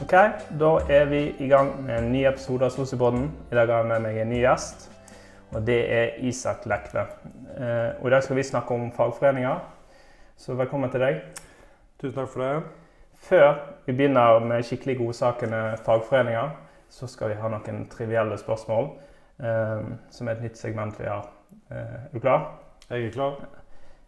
[0.00, 0.12] Ok,
[0.60, 3.26] Da er vi i gang med en ny episode av Sosiopodden.
[3.52, 4.86] I dag har jeg med meg en ny gjest,
[5.52, 7.02] og det er Isak Lekve.
[7.58, 9.58] Eh, og I dag skal vi snakke om fagforeninger,
[10.40, 11.20] så velkommen til deg.
[12.00, 12.62] Tusen takk for det.
[13.28, 13.52] Før
[13.86, 16.56] vi begynner med skikkelig godsakene fagforeninger,
[16.88, 18.90] så skal vi ha noen trivielle spørsmål,
[19.44, 21.28] eh, som er et nytt segment vi har.
[21.70, 22.54] Eh, er du klar?
[22.88, 23.36] Jeg er klar.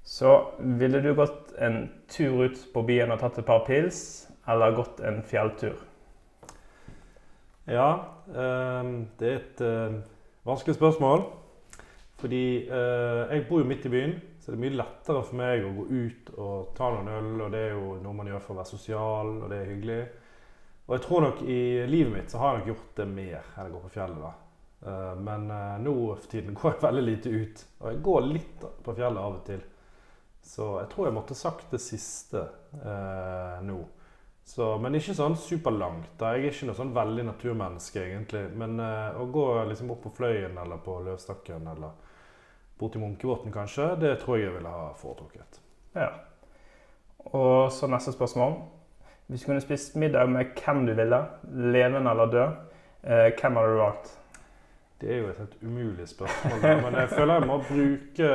[0.04, 4.76] Så ville du gått en tur ut på byen og tatt et par pils, eller
[4.76, 5.76] gått en fjelltur?
[7.64, 7.90] Ja,
[8.28, 10.00] eh, det er et eh,
[10.48, 11.24] vanskelig spørsmål.
[12.22, 15.64] Fordi eh, jeg bor jo midt i byen, så det er mye lettere for meg
[15.66, 17.32] å gå ut og ta noen øl.
[17.46, 19.98] Og det er jo noe man gjør for å være sosial, og det er hyggelig.
[20.86, 23.68] Og jeg tror nok i livet mitt så har jeg nok gjort det mer enn
[23.68, 24.22] å gå på fjellet.
[24.22, 24.32] da.
[24.86, 25.50] Eh, men
[25.82, 27.64] nå for tiden går jeg veldig lite ut.
[27.80, 29.66] Og jeg går litt på fjellet av og til.
[30.42, 32.46] Så jeg tror jeg måtte sagt det siste
[32.82, 33.80] eh, nå.
[34.44, 36.10] Så, men ikke sånn superlangt.
[36.18, 36.32] da.
[36.34, 38.42] Jeg er ikke noe sånn veldig naturmenneske, egentlig.
[38.58, 41.94] Men eh, å gå liksom opp på Fløyen eller på Løvstakken eller
[42.78, 45.60] bort til Munkebotn, kanskje, det tror jeg jeg ville ha foretrukket.
[45.94, 46.08] Ja.
[47.30, 48.56] Og så neste spørsmål.
[49.30, 51.20] Hvis du kunne spist middag med hvem du ville,
[51.72, 52.58] levende eller død,
[53.04, 54.10] eh, hvem hadde du valgt?
[55.00, 56.74] Det er jo et helt umulig spørsmål, da.
[56.82, 58.32] men jeg føler jeg må bruke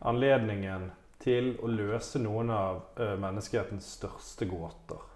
[0.00, 0.86] anledningen
[1.24, 5.13] til å løse noen av eh, menneskehetens største gåter.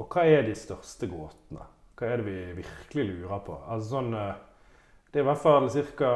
[0.00, 1.66] Og hva er de største gåtene?
[1.98, 3.56] Hva er det vi virkelig lurer på?
[3.68, 4.38] Altså sånn, eh,
[5.12, 6.12] det er i hvert fall ca.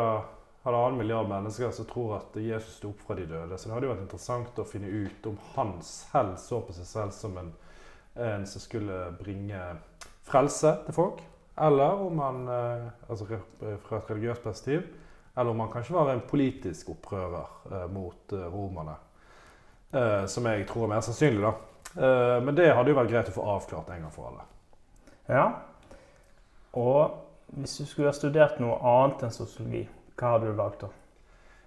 [0.65, 3.59] halvannen milliard mennesker som tror at Jesus sto opp fra de døde.
[3.59, 6.89] Så det hadde jo vært interessant å finne ut om han selv så på seg
[6.89, 7.53] selv som en,
[8.17, 9.61] en som skulle bringe
[10.25, 11.21] frelse til folk.
[11.61, 14.89] Eller om han, eh, altså fra et religiøst perspektiv,
[15.37, 18.97] eller om han kanskje var en politisk opprører eh, mot romerne.
[20.27, 21.53] Som jeg tror er mer sannsynlig, da.
[21.97, 24.47] Eh, men det hadde jo vært greit å få avklart en gang for alle.
[25.31, 25.47] Ja.
[26.75, 29.85] Og hvis du skulle ha studert noe annet enn sosiologi,
[30.19, 30.91] hva hadde du valgt da?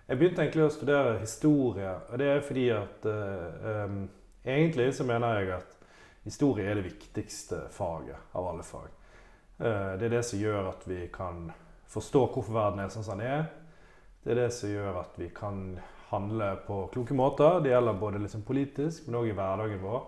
[0.07, 4.05] Jeg begynte egentlig å studere historie, og det er fordi at uh, um,
[4.47, 5.73] Egentlig så mener jeg at
[6.23, 8.85] historie er det viktigste faget av alle fag.
[9.59, 11.49] Uh, det er det som gjør at vi kan
[11.91, 13.49] forstå hvorfor verden er sånn som den er.
[14.23, 15.65] Det er det som gjør at vi kan
[16.13, 17.59] handle på kloke måter.
[17.59, 20.05] Det gjelder både liksom politisk, men òg i hverdagen vår.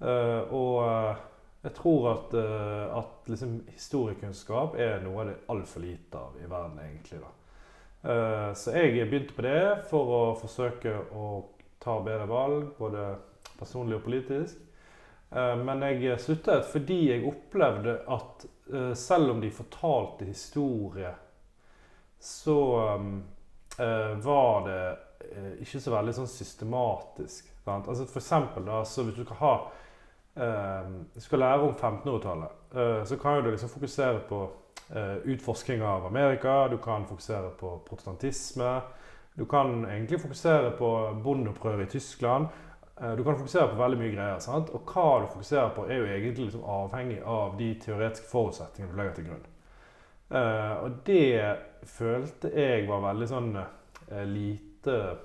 [0.00, 1.16] Eh, og eh,
[1.62, 6.46] jeg tror at, eh, at liksom historiekunnskap er noe av det altfor lite av i
[6.46, 7.22] verden, egentlig.
[7.24, 7.32] da.
[8.54, 11.40] Så jeg begynte på det for å forsøke å
[11.82, 13.16] ta bedre valg, både
[13.58, 14.60] personlig og politisk.
[15.66, 18.44] Men jeg sluttet fordi jeg opplevde at
[18.94, 21.10] selv om de fortalte historie,
[22.22, 22.60] så
[24.28, 24.78] var det
[25.66, 27.50] ikke så veldig sånn systematisk.
[27.64, 27.90] Sant?
[27.90, 29.54] Altså for eksempel da, så hvis du skal ha
[31.18, 34.50] skal lære om 1500-tallet, eh, så kan du liksom fokusere på
[34.90, 38.80] eh, utforsking av Amerika, du kan fokusere på protestantisme,
[39.34, 42.46] du kan egentlig fokusere på bondeopprøret i Tyskland.
[43.00, 44.38] Eh, Du kan fokusere på veldig mye greier.
[44.38, 44.70] sant?
[44.70, 48.96] Og hva du fokuserer på, er jo egentlig liksom avhengig av de teoretiske forutsetningene du
[48.96, 49.46] legger til grunn.
[50.82, 53.52] Og det følte jeg var veldig sånn
[54.26, 55.16] lite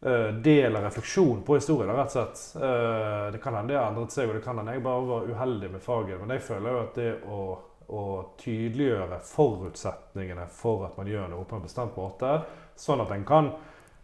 [0.00, 1.96] del av refleksjon på historien.
[1.96, 2.62] rett og slett.
[2.64, 5.72] Eh, det kan hende har endret seg, og det kan hende jeg bare var uheldig
[5.74, 6.20] med faget.
[6.20, 7.40] Men jeg føler jo at det å,
[7.88, 8.04] å
[8.40, 12.38] tydeliggjøre forutsetningene for at man gjør noe på en bestemt måte,
[12.80, 13.52] sånn at en kan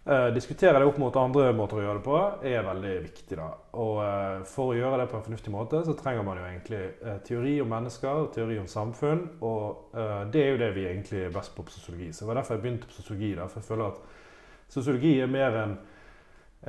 [0.04, 2.20] eh, diskutere det opp mot andre måter å gjøre det på,
[2.52, 3.38] er veldig viktig.
[3.40, 3.48] da.
[3.80, 6.82] Og eh, For å gjøre det på en fornuftig måte, så trenger man jo egentlig
[6.82, 9.24] eh, teori om mennesker, teori om samfunn.
[9.40, 12.12] Og eh, det er jo det vi egentlig er best på på sosiologi.
[12.12, 13.34] Så det var derfor jeg begynte på sosiologi.
[13.40, 14.24] da, For jeg føler at
[14.68, 15.76] sosiologi er mer en,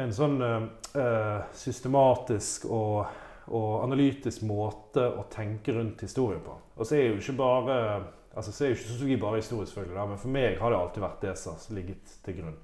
[0.03, 3.07] en sånn eh, systematisk og,
[3.47, 6.55] og analytisk måte å tenke rundt historie på.
[6.77, 7.81] Og så er jo ikke bare
[8.37, 10.79] altså så er jo ikke sosiologi bare historie, selvfølgelig, da, men for meg har det
[10.79, 12.57] alltid vært det som har ligget til grunn.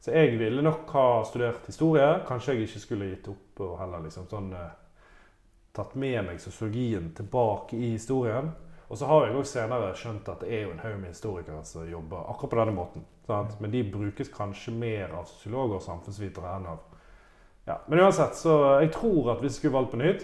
[0.00, 2.06] Så jeg ville nok ha studert historie.
[2.26, 4.70] Kanskje jeg ikke skulle gitt opp og heller liksom sånn uh,
[5.74, 8.52] tatt med meg sosiologien tilbake i historien.
[8.88, 11.64] Og så har jeg også senere skjønt at det er jo en haug med historikere
[11.66, 13.04] som jobber akkurat på denne måten.
[13.28, 13.58] Sant?
[13.60, 16.84] Men de brukes kanskje mer av sosiologer og samfunnsvitere enn av
[17.68, 17.74] ja.
[17.86, 20.22] Men uansett, så jeg tror at hvis jeg skulle valgt på nytt,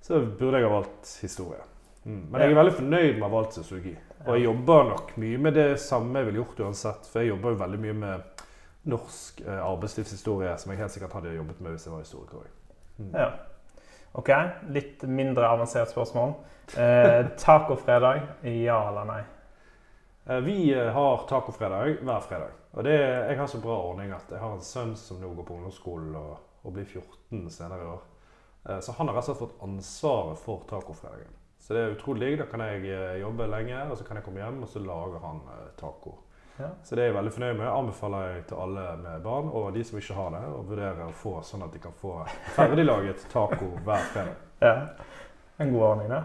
[0.00, 1.60] så burde jeg ha valgt historie.
[2.06, 2.22] Mm.
[2.30, 3.92] Men jeg er veldig fornøyd med å ha valgt sosiologi.
[4.24, 7.10] Og jeg jobber nok mye med det samme jeg ville gjort uansett.
[7.12, 8.46] For jeg jobber jo veldig mye med
[8.88, 12.48] norsk eh, arbeidslivshistorie, som jeg helt sikkert hadde jobbet med hvis jeg var historiker.
[12.96, 13.12] Mm.
[13.12, 13.28] Ja.
[14.20, 14.32] Ok,
[14.72, 16.32] litt mindre avansert spørsmål.
[16.80, 19.20] Eh, tacofredag, ja eller nei?
[20.30, 22.48] Eh, Vi eh, har tacofredag hver fredag.
[22.70, 22.94] Og det,
[23.28, 26.14] jeg har så bra ordning at jeg har en sønn som nå går på ungdomsskolen
[26.14, 28.04] og, og blir 14 senere i år.
[28.68, 31.34] Eh, så han har rett og slett fått ansvaret for tacofredagen.
[31.58, 32.38] Så det er utrolig digg.
[32.44, 35.42] Da kan jeg jobbe lenge, og så kan jeg komme hjem, og så lager han
[35.76, 36.14] taco.
[36.60, 36.70] Ja.
[36.84, 37.68] Så det er jeg veldig fornøyd med.
[37.68, 41.14] Anbefaler jeg til alle med barn, og de som ikke har det, å vurdere å
[41.20, 42.16] få sånn at de kan få
[42.56, 44.40] ferdiglaget taco hver fredag.
[44.62, 44.74] Ja,
[45.60, 46.22] en god ordning, det.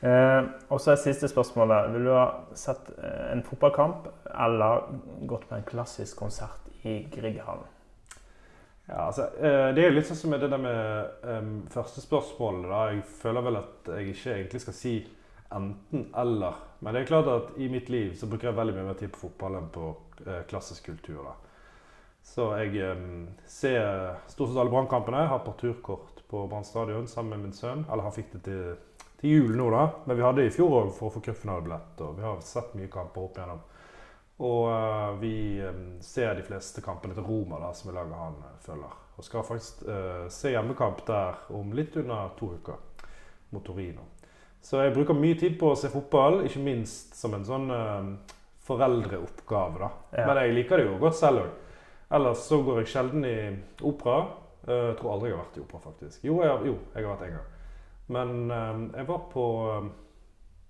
[0.00, 1.92] Eh, og så er siste spørsmålet.
[1.94, 2.26] Vil du ha
[2.58, 4.90] sett eh, en fotballkamp eller
[5.28, 7.72] gått på en klassisk konsert i Grieghallen?
[8.86, 12.68] Ja, altså, eh, Det er litt sånn som det der med um, første spørsmålet.
[12.70, 12.82] da.
[12.92, 14.94] Jeg føler vel at jeg ikke egentlig skal si
[15.56, 16.60] enten-eller.
[16.80, 19.10] Men det er klart at i mitt liv så bruker jeg veldig mye mer tid
[19.14, 19.88] på fotball enn på
[20.26, 21.24] uh, klassisk kultur.
[21.24, 21.34] da.
[22.26, 25.24] Så jeg um, ser stort sett alle Brannkampene.
[25.32, 27.86] Har parturkort på Brann stadion sammen med min sønn.
[27.90, 28.76] Eller han fikk det til,
[29.20, 29.86] til jul nå, da.
[30.04, 32.00] Men vi hadde i fjor òg for å få cupfinalebillett.
[32.04, 33.64] Og vi har sett mye kamper opp igjennom.
[34.36, 38.36] Og uh, vi um, ser de fleste kampene til Roma, da, som vi laget han
[38.42, 38.98] uh, følger.
[39.16, 42.82] Og skal faktisk uh, se hjemmekamp der om litt under to uker,
[43.54, 44.04] mot Torino.
[44.60, 47.68] Så jeg bruker mye tid på å se fotball, ikke minst som en sånn
[48.66, 49.78] foreldreoppgave.
[49.78, 49.90] da.
[50.10, 50.24] Ja.
[50.26, 51.52] Men jeg liker det jo godt selv òg.
[52.18, 53.36] Ellers så går jeg sjelden i
[53.86, 54.24] opera.
[54.66, 56.24] Jeg tror aldri jeg har vært i opera, faktisk.
[56.26, 57.55] Jo, jeg jo, jeg har vært en gang.
[58.12, 59.44] Men jeg var på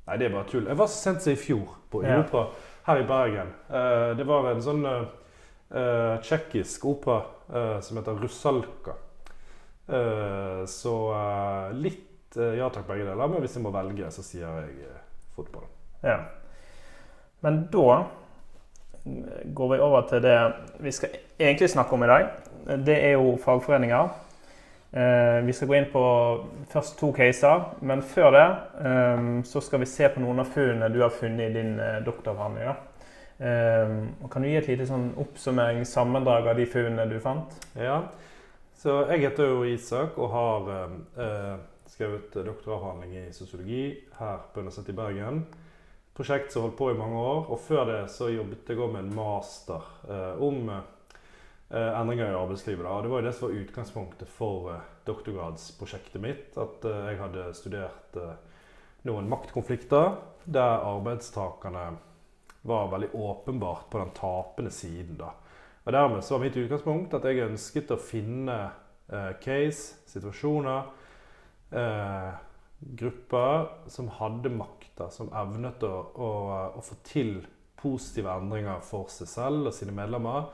[0.07, 0.67] Nei, det er bare tull.
[0.71, 2.19] Jeg var sent som i fjor på en Ja.
[2.23, 2.47] opera
[2.87, 3.49] her i Bergen.
[3.71, 8.95] Eh, det var en sånn uh, tsjekkisk opera uh, som heter Russalka.
[9.89, 12.05] Uh, så uh, litt
[12.37, 13.31] ja takk, begge deler.
[13.33, 14.91] Men hvis jeg må velge, så sier jeg
[15.35, 15.65] fotball.
[16.05, 16.19] Ja.
[17.41, 18.03] Men da
[19.57, 20.35] går vi over til det
[20.85, 22.27] vi skal egentlig snakke om i dag.
[22.85, 24.11] Det er jo fagforeninger.
[24.91, 26.03] Eh, vi skal gå inn på
[26.71, 28.45] først to caser, men før det
[28.87, 31.99] eh, så skal vi se på noen av funnene du har funnet i din eh,
[32.07, 32.77] doktoravhandling.
[33.37, 37.53] kan du gi et lite sånn oppsummering, sammendrag av de funnene du fant?
[37.77, 37.99] Ja,
[38.81, 40.71] så jeg heter jo Isak og har
[41.91, 45.43] skrevet doktoravhandling i sosiologi her på Universitetet i Bergen.
[46.17, 49.05] Prosjekt som holdt på i mange år, og før det så jobbet jeg òg med
[49.05, 49.85] en master
[50.41, 50.73] om
[51.71, 52.85] endringer i arbeidslivet.
[52.85, 52.91] Da.
[52.95, 56.59] Og det var jo det som var utgangspunktet for eh, doktorgradsprosjektet mitt.
[56.61, 58.37] At eh, jeg hadde studert eh,
[59.07, 60.17] noen maktkonflikter
[60.47, 61.89] der arbeidstakerne
[62.67, 65.19] var veldig åpenbart på den tapende siden.
[65.19, 65.33] da.
[65.87, 68.57] Og Dermed så var mitt utgangspunkt at jeg ønsket å finne
[69.11, 70.89] eh, case, situasjoner,
[71.71, 72.31] eh,
[72.99, 76.31] grupper som hadde makta, som evnet å, å,
[76.79, 77.39] å få til
[77.79, 80.51] positive endringer for seg selv og sine medlemmer.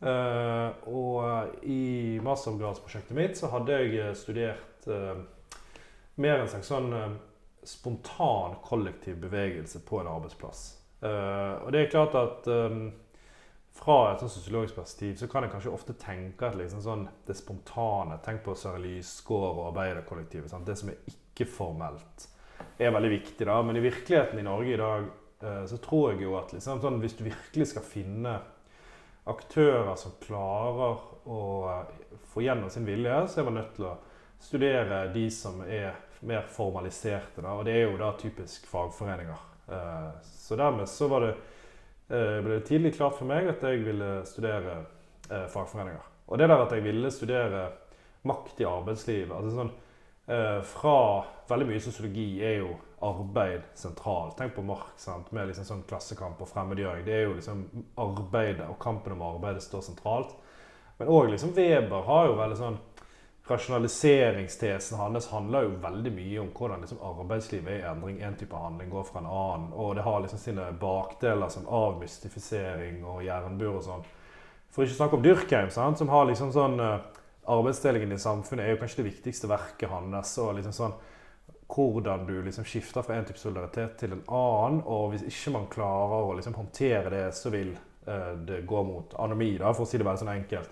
[0.00, 5.22] Eh, og i mastergradsprosjektet mitt så hadde jeg studert eh,
[6.20, 7.14] mer en slags sånn eh,
[7.66, 10.66] spontan kollektiv bevegelse på en arbeidsplass.
[11.00, 12.78] Eh, og det er klart at eh,
[13.76, 17.36] fra et sånn sosiologisk perspektiv så kan jeg kanskje ofte tenke at liksom sånn, det
[17.36, 20.50] spontane Tenk på Søren Lysgård og arbeiderkollektivet.
[20.52, 20.68] Sant?
[20.68, 22.28] Det som er ikke-formelt,
[22.80, 23.46] er veldig viktig.
[23.48, 25.08] da, Men i virkeligheten i Norge i dag
[25.42, 28.38] eh, så tror jeg jo at liksom, sånn, hvis du virkelig skal finne
[29.26, 31.40] aktører som klarer å
[31.70, 33.96] eh, få gjennom sin vilje, så er man nødt til å
[34.42, 35.96] studere de som er
[36.26, 37.42] mer formaliserte.
[37.42, 39.46] Da, og det er jo da typisk fagforeninger.
[39.66, 44.20] Eh, så dermed så det eh, ble det tidlig klart for meg at jeg ville
[44.28, 44.84] studere
[45.26, 46.04] fagforeninger.
[46.30, 47.64] Og det der at jeg ville studere
[48.26, 49.72] makt i arbeidslivet altså sånn,
[50.26, 50.98] Fra
[51.46, 52.72] veldig mye sosiologi er jo
[53.06, 54.36] arbeid sentralt.
[54.38, 55.30] Tenk på Marx sant?
[55.32, 57.04] med liksom sånn klassekamp og fremmedgjøring.
[57.06, 57.62] Det er jo liksom
[58.02, 60.34] arbeidet og kampen om arbeidet står sentralt.
[60.98, 62.78] Men òg liksom Weber har jo veldig sånn
[63.46, 68.16] Rasjonaliseringstesen hans handler jo veldig mye om hvordan liksom arbeidslivet er i endring.
[68.18, 69.68] En type handling går fra en annen.
[69.72, 74.02] Og det har liksom sine bakdeler som avmystifisering og jernbur og sånn.
[74.74, 76.00] For ikke å snakke om Durkheim, sant?
[76.02, 76.98] som har liksom sånn uh,
[77.52, 80.38] Arbeidsdelingen i samfunnet er jo kanskje det viktigste verket hans.
[80.42, 80.96] og liksom sånn
[81.66, 84.82] hvordan du liksom skifter fra en type solidaritet til en annen.
[84.86, 87.72] Og hvis ikke man klarer å liksom håndtere det, så vil
[88.06, 90.70] uh, det gå mot anomi, da, for å si det veldig sånn enkelt.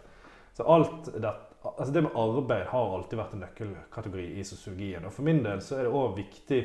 [0.54, 5.07] Så alt det, altså det med arbeid har alltid vært en nøkkelkategori i sosiologien.
[5.09, 6.62] Og for min del så er det òg viktig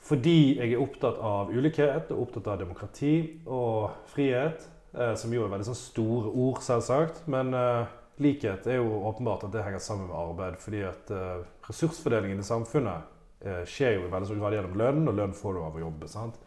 [0.00, 3.14] fordi jeg er opptatt av ulikhet og opptatt av demokrati
[3.44, 4.64] og frihet,
[4.96, 7.20] eh, som jo er veldig sånn store ord, selvsagt.
[7.30, 7.90] Men eh,
[8.20, 10.60] likhet er jo åpenbart at det henger sammen med arbeid.
[10.60, 13.10] Fordi at uh, ressursfordelingen i samfunnet
[13.46, 15.84] uh, skjer jo i veldig stor grad gjennom lønn, og lønn får du av å
[15.84, 16.08] jobbe.
[16.10, 16.40] sant?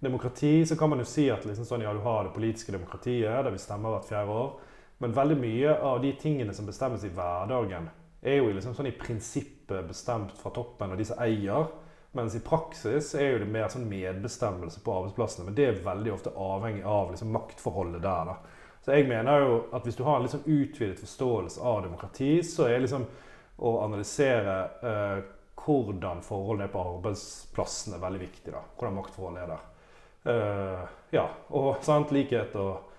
[0.00, 3.28] Demokrati, så kan man jo si at liksom sånn, ja, du har det politiske demokratiet,
[3.44, 4.52] der vi stemmer hvert fjerde år.
[5.00, 7.90] Men veldig mye av de tingene som bestemmes i hverdagen,
[8.20, 11.68] er jo liksom sånn i prinsippet bestemt fra toppen og de som eier.
[12.16, 15.46] Mens i praksis er jo det mer sånn medbestemmelse på arbeidsplassene.
[15.46, 18.32] Men det er veldig ofte avhengig av liksom maktforholdet der.
[18.32, 18.59] da.
[18.90, 22.64] Så jeg mener jo at hvis du har en liksom utvidet forståelse av demokrati, så
[22.66, 23.04] er liksom
[23.62, 25.18] å analysere eh,
[25.62, 28.50] hvordan forholdene er på arbeidsplassen er veldig viktig.
[28.50, 28.64] da.
[28.74, 29.68] Hvordan maktforholdene er der.
[30.32, 31.22] Eh, ja,
[31.54, 32.96] og sant, likhet og,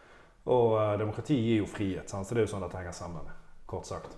[0.48, 2.29] og eh, demokrati gir jo frihet, sant?
[2.29, 3.33] så det er jo sånn dette henger sammen.
[3.67, 4.15] Kort sagt.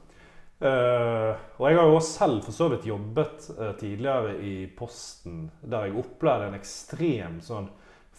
[0.62, 5.48] Eh, og jeg har jo også selv for så vidt jobbet eh, tidligere i Posten,
[5.66, 7.72] der jeg opplevde en ekstrem sånn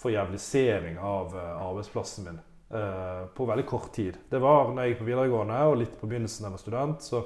[0.03, 2.43] forjævlisering av eh, arbeidsplassen min
[2.75, 4.17] på veldig kort tid.
[4.31, 7.05] Det var når jeg gikk på videregående og litt på begynnelsen da jeg var student.
[7.07, 7.21] så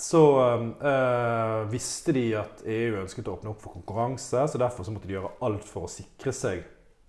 [0.00, 0.40] så
[0.82, 5.10] øh, visste de at EU ønsket å åpne opp for konkurranse, så derfor så måtte
[5.10, 6.62] de gjøre alt for å sikre seg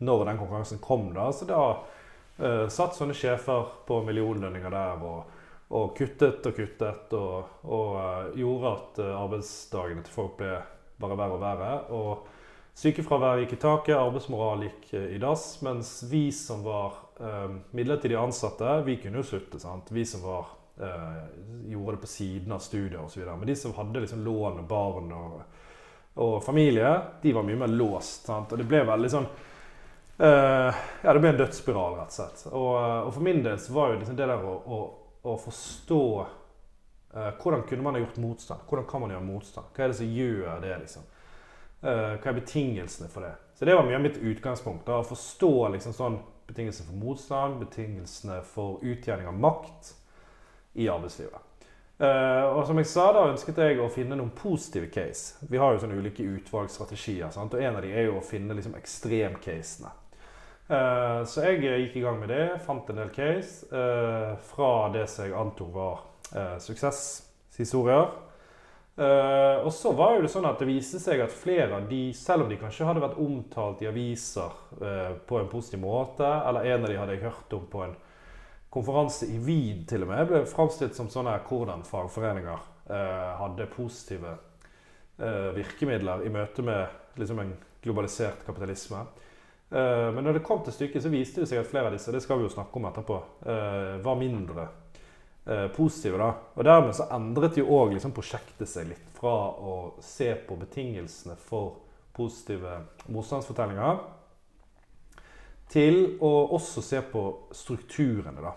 [0.03, 1.05] når den konkurransen kom.
[1.15, 1.29] da.
[1.31, 5.37] Så da øh, satt sånne sjefer på millionlønninger der og,
[5.71, 10.57] og kuttet og kuttet, og, og øh, gjorde at arbeidsdagene til folk ble
[11.01, 11.73] bare verre og verre.
[11.95, 12.27] Og
[12.77, 16.99] sykefraværet gikk i taket, arbeidsmoral gikk i dass, mens vi som var
[17.75, 19.59] midlertidig ansatte, vi kunne jo slutte.
[19.61, 19.91] sant?
[19.93, 20.47] Vi som var
[20.81, 21.23] eh,
[21.71, 23.19] gjorde det på siden av studier osv.
[23.19, 25.41] Men de som hadde liksom lån og barn og,
[26.13, 28.25] og, familie, de var mye mer låst.
[28.25, 28.51] Sant?
[28.51, 29.27] Og det ble veldig sånn
[30.17, 32.45] eh, Ja, det ble en dødsspiral, rett og slett.
[32.51, 34.81] Og, eh, og for min del så var jo liksom det der å, å,
[35.31, 38.67] å forstå eh, Hvordan kunne man ha gjort motstand?
[38.69, 39.73] Hvordan kan man gjøre motstand?
[39.75, 41.09] Hva er det som gjør det, liksom?
[41.81, 43.33] Eh, hva er betingelsene for det?
[43.57, 44.85] Så det var mye av mitt utgangspunkt.
[44.85, 46.19] da, Å forstå liksom sånn
[46.49, 49.95] betingelsene for motstand, betingelsene for utjevning av makt
[50.77, 51.47] i arbeidslivet.
[52.01, 55.37] Uh, og som jeg sa, da ønsket jeg å finne noen positive case.
[55.49, 57.29] Vi har jo sånne ulike utvalgsstrategier.
[57.33, 57.53] Sant?
[57.53, 59.91] Og en av de er jo å finne liksom ekstremcasene.
[60.71, 62.47] Uh, så jeg gikk i gang med det.
[62.65, 66.07] Fant en del case uh, fra det som jeg antok var
[66.63, 68.05] suksesshistorier.
[68.97, 72.43] Og så var jo det sånn at det viste seg at flere av de, selv
[72.43, 74.57] om de kanskje hadde vært omtalt i aviser
[75.25, 77.95] på en positiv måte, eller en av de hadde jeg hørt om på en
[78.71, 84.37] konferanse i Wien til og med ble framstilt som sånne hvordan fagforeninger uh, hadde positive
[85.55, 87.51] virkemidler i møte med liksom, en
[87.83, 89.03] globalisert kapitalisme.
[89.69, 92.23] Men når det kom til stykket, så viste det seg at flere av disse det
[92.23, 93.19] skal vi jo snakke om etterpå,
[94.01, 94.65] var mindre
[95.75, 96.17] positive.
[96.21, 96.27] da.
[96.55, 101.33] Og Dermed så endret jo òg liksom, prosjektet seg litt fra å se på betingelsene
[101.41, 101.79] for
[102.13, 102.75] positive
[103.09, 104.01] motstandsfortellinger
[105.71, 107.23] til å også se på
[107.55, 108.43] strukturene.
[108.43, 108.53] da.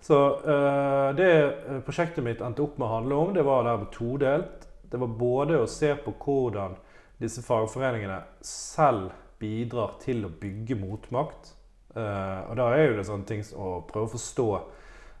[0.00, 3.92] Så uh, Det eh, prosjektet mitt endte opp med å handle om, det var dermed
[3.94, 4.66] todelt.
[4.88, 6.76] Det var både å se på hvordan
[7.18, 11.54] disse fagforeningene selv bidrar til å bygge motmakt.
[11.94, 14.48] Uh, og da er jo det sånne ting å prøve å forstå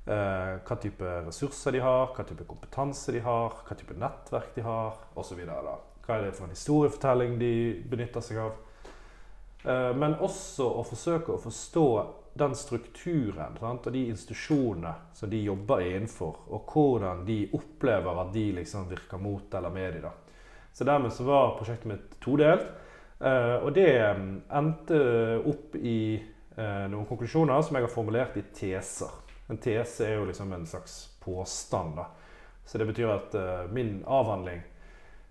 [0.08, 4.96] hva type ressurser de har, hva type kompetanse de har, hva type nettverk de har
[5.20, 5.42] osv.
[5.44, 7.52] Hva er det for en historiefortelling de
[7.90, 8.56] benytter seg av.
[9.66, 11.88] Uh, men også å forsøke å forstå
[12.38, 18.32] den strukturen sant, og de institusjonene som de jobber innenfor, og hvordan de opplever at
[18.34, 20.24] de liksom virker mot eller med dem.
[20.72, 22.68] Så dermed så var prosjektet mitt todelt.
[23.18, 24.98] Eh, og det mm, endte
[25.50, 29.10] opp i eh, noen konklusjoner som jeg har formulert i teser.
[29.48, 31.96] En tese er jo liksom en slags påstand.
[31.96, 32.06] da.
[32.64, 34.60] Så det betyr at uh, min avhandling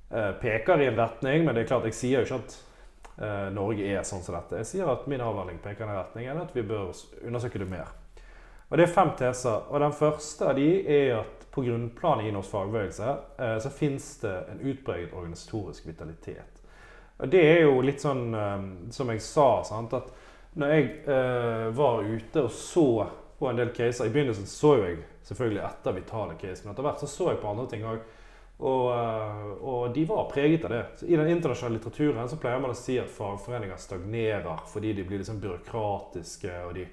[0.09, 2.55] uh, peker i en retning, men det er klart jeg sier jo ikke at
[3.21, 4.57] uh, Norge er sånn som dette.
[4.63, 7.69] Jeg sier at min avhandling peker i en retning, eller at vi bør undersøke det
[7.69, 7.91] mer.
[8.67, 9.69] Og Det er fem teser.
[9.69, 13.13] og Den første av de er at på grunnplanet i norsk fagbevegelse
[13.63, 16.59] så finnes det en utpreget organisatorisk vitalitet.
[17.17, 18.35] Og Det er jo litt sånn
[18.91, 20.11] som jeg sa, sant, at
[20.59, 22.89] når jeg var ute og så
[23.37, 27.03] på en del caser I begynnelsen så jeg selvfølgelig etter vitale caser, men etter hvert
[27.03, 27.99] så så jeg på andre ting òg.
[28.57, 30.85] Og, eh, og, de var preget av det.
[30.97, 35.05] Så I den internasjonale litteraturen så pleier man å si at fagforeninger stagnerer fordi de
[35.05, 36.87] blir liksom byråkratiske og de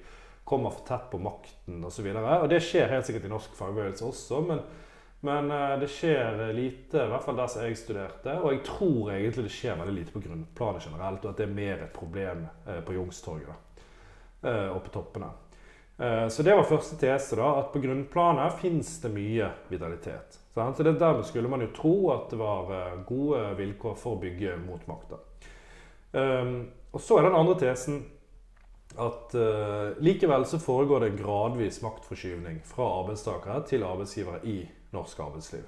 [0.45, 2.05] kommer for tett på makten osv.
[2.11, 4.61] Og, så og det skjer helt sikkert i norsk fagbevegelse også, men,
[5.25, 8.37] men, eh, det skjer lite, i hvert fall der som jeg studerte.
[8.43, 11.57] Og jeg tror egentlig det skjer veldig lite på grunnplanet generelt, og at det er
[11.63, 13.63] mer et problem eh, på Youngstorget
[14.45, 15.25] og på toppene.
[15.95, 20.39] Så det var første tese, da, at på grunnplanet fins det mye vitalitet.
[20.55, 24.19] Så det Dermed skulle man jo tro at det var eh, gode vilkår for å
[24.21, 25.17] bygge motmakta.
[26.15, 27.97] Um, og så er den andre tesen
[28.95, 34.61] at uh, likevel så foregår det gradvis maktforskyvning fra arbeidstakere til arbeidsgivere i
[34.95, 35.65] norsk arbeidsliv.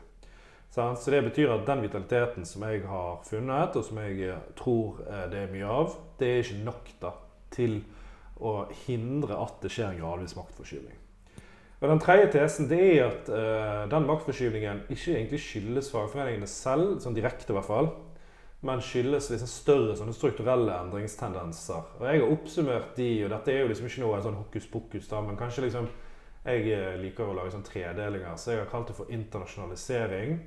[0.71, 4.99] Så det betyr at den vitaliteten som jeg har funnet, og som jeg eh, tror
[5.31, 7.11] det er mye av, det er ikke nok da,
[7.55, 7.96] til å
[8.85, 10.97] hindre at det skjer en gradvis maktforskyvning.
[11.77, 16.95] Og Den tredje tesen det er at uh, den maktforskyvningen ikke egentlig skyldes fagforeningene selv,
[17.03, 17.91] sånn direkte i hvert fall,
[18.65, 21.91] men skyldes liksom større sånne strukturelle endringstendenser.
[21.99, 25.09] Og Jeg har oppsummert de, og dette er jo liksom ikke noe sånn hokus pokus,
[25.11, 25.89] da, men kanskje liksom
[26.47, 30.37] Jeg eh, liker å lage sånn tredelinger, så jeg har kalt det for internasjonalisering.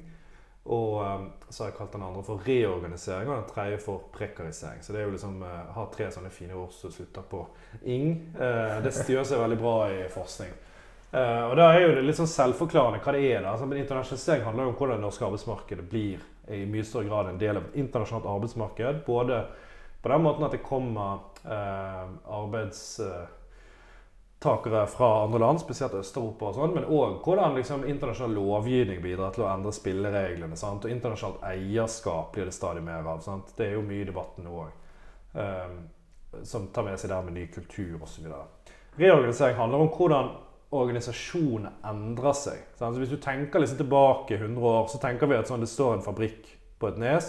[0.65, 4.83] Og um, så har jeg kalt den andre for reorganisering, og den tredje for prekarisering.
[4.85, 7.41] Så det er jo liksom jeg har tre sånne fine ord som slutter på
[7.89, 8.11] ing.
[8.37, 10.53] Uh, det styrer seg veldig bra i forskning.
[11.11, 13.41] Uh, og da er jo det litt sånn selvforklarende hva det er.
[13.41, 13.55] da.
[13.55, 17.33] Altså, men internasjonalisering handler jo om hvordan det norske arbeidsmarkedet blir i mye større grad
[17.33, 19.03] en del av et internasjonalt arbeidsmarked.
[19.09, 19.43] Både
[20.03, 22.83] på den måten at det kommer arbeids
[24.41, 29.35] takere fra andre land, spesielt Øst-Europa, og sånn, men òg hvordan liksom, internasjonal lovgivning bidrar
[29.35, 30.57] til å endre spillereglene.
[30.57, 30.87] Sant?
[30.87, 33.21] Og internasjonalt eierskap blir det stadig mer av.
[33.25, 33.53] Sant?
[33.59, 34.71] Det er jo mye i debatten nå òg.
[35.35, 35.75] Um, ehm,
[36.47, 38.31] som tar med seg det med ny kultur osv.
[38.97, 40.33] Reorganisering handler om hvordan
[40.71, 42.65] organisasjonen endrer seg.
[42.79, 42.95] Sant?
[42.95, 45.99] Så hvis du tenker liksom tilbake 100 år, så tenker vi at sånn, det står
[45.99, 46.49] en fabrikk
[46.81, 47.29] på et nes.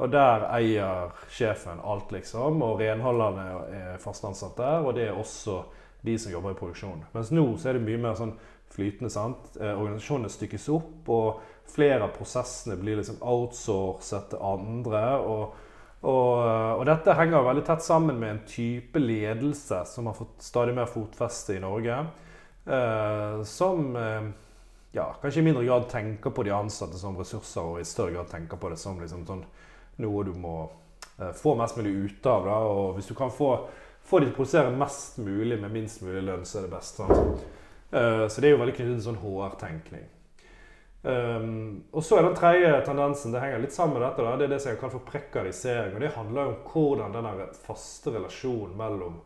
[0.00, 2.62] Og der eier sjefen alt, liksom.
[2.64, 3.46] Og renholderne
[3.76, 4.80] er fast ansatt der.
[4.82, 5.60] Og det er også
[6.02, 7.04] de som jobber i produksjon.
[7.14, 8.36] Mens nå så er det mye mer sånn
[8.72, 9.10] flytende.
[9.10, 9.56] sant?
[9.60, 11.42] Eh, organisasjonene stykkes opp, og
[11.72, 15.04] flere av prosessene blir liksom outsourcet til andre.
[15.20, 15.60] og
[16.02, 16.38] og,
[16.80, 20.88] og, dette henger veldig tett sammen med en type ledelse som har fått stadig mer
[20.90, 21.98] fotfeste i Norge.
[22.66, 24.26] Eh, som eh,
[24.92, 28.30] ja, kanskje i mindre grad tenker på de ansatte som ressurser, og i større grad
[28.30, 29.44] tenker på det som liksom, sånn,
[30.02, 30.56] noe du må
[31.20, 32.50] eh, få mest mulig ut av.
[32.50, 32.58] Da.
[32.66, 33.54] Og hvis du kan få
[34.04, 36.98] få de til å produsere mest mulig med minst mulig lønn, så er det best.
[36.98, 37.44] Sant?
[37.92, 40.10] Uh, så det er jo veldig knyttet til sånn HR-tenkning.
[41.02, 44.46] Um, og så er den tredje tendensen, det henger litt sammen med dette, da, det
[44.46, 45.96] er det som jeg kaller for prekarisering.
[45.96, 49.18] og Det handler jo om hvordan den faste relasjonen mellom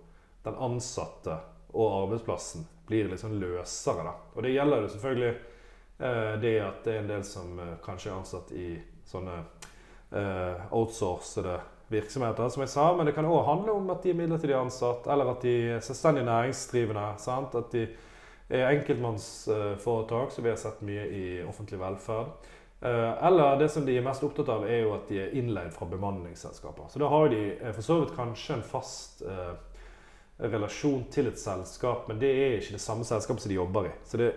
[0.46, 1.36] den ansatte
[1.74, 4.06] og arbeidsplassen blir litt sånn løsere.
[4.06, 4.14] Da.
[4.34, 5.32] Og det gjelder jo selvfølgelig
[6.00, 8.68] uh, det at det er en del som uh, kanskje er ansatt i
[9.06, 9.40] sånne
[10.06, 11.56] outsourcede
[11.88, 15.06] virksomheter, som jeg sa, men det kan òg handle om at de er midlertidig ansatt,
[15.12, 17.06] eller at de er selvstendig næringsdrivende.
[17.22, 17.54] Sant?
[17.54, 17.86] At de
[18.48, 22.34] er enkeltmannsforetak, som vi har sett mye i offentlig velferd.
[22.80, 25.72] Eh, eller det som de er mest opptatt av, er jo at de er innleid
[25.74, 26.90] fra bemanningsselskaper.
[26.92, 29.54] Så da har de eh, for så vidt kanskje en fast eh,
[30.52, 33.92] relasjon til et selskap, men det er ikke det samme selskapet som de jobber i.
[34.04, 34.32] Så det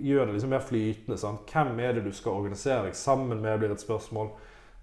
[0.00, 1.18] gjør det liksom mer flytende.
[1.20, 1.44] Sant?
[1.52, 4.32] Hvem er det du skal organisere deg sammen med, blir et spørsmål.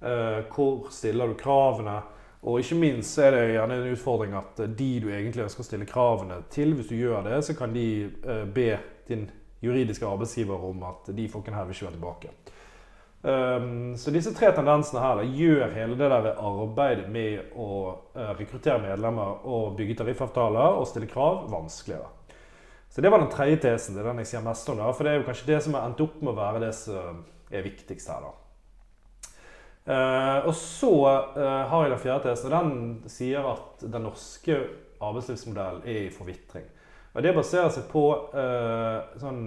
[0.05, 2.01] Eh, hvor stiller du kravene?
[2.45, 5.87] Og ikke minst er det gjerne en utfordring at de du egentlig ønsker å stille
[5.89, 8.67] kravene til, hvis du gjør det, så kan de eh, be
[9.09, 9.25] din
[9.65, 12.35] juridiske arbeidsgiver om at de folkene her vil ikke være tilbake.
[13.25, 17.69] Um, så disse tre tendensene her da, gjør hele det der arbeidet med å
[18.13, 22.11] uh, rekruttere medlemmer og bygge tariffavtaler og stille krav vanskeligere.
[22.93, 23.97] Så det var den tredje tesen.
[23.97, 24.77] Det er den jeg sier mest om.
[24.77, 26.73] Da, for det er jo kanskje det som har endt opp med å være det
[26.77, 28.29] som er viktigst her.
[28.29, 28.44] da.
[29.85, 30.89] Uh, og så
[31.37, 32.53] uh, har jeg den fjerde tesen.
[32.53, 34.57] Den sier at den norske
[34.97, 36.65] arbeidslivsmodellen er i forvitring.
[37.13, 39.45] Og Det baserer seg på uh, sånn,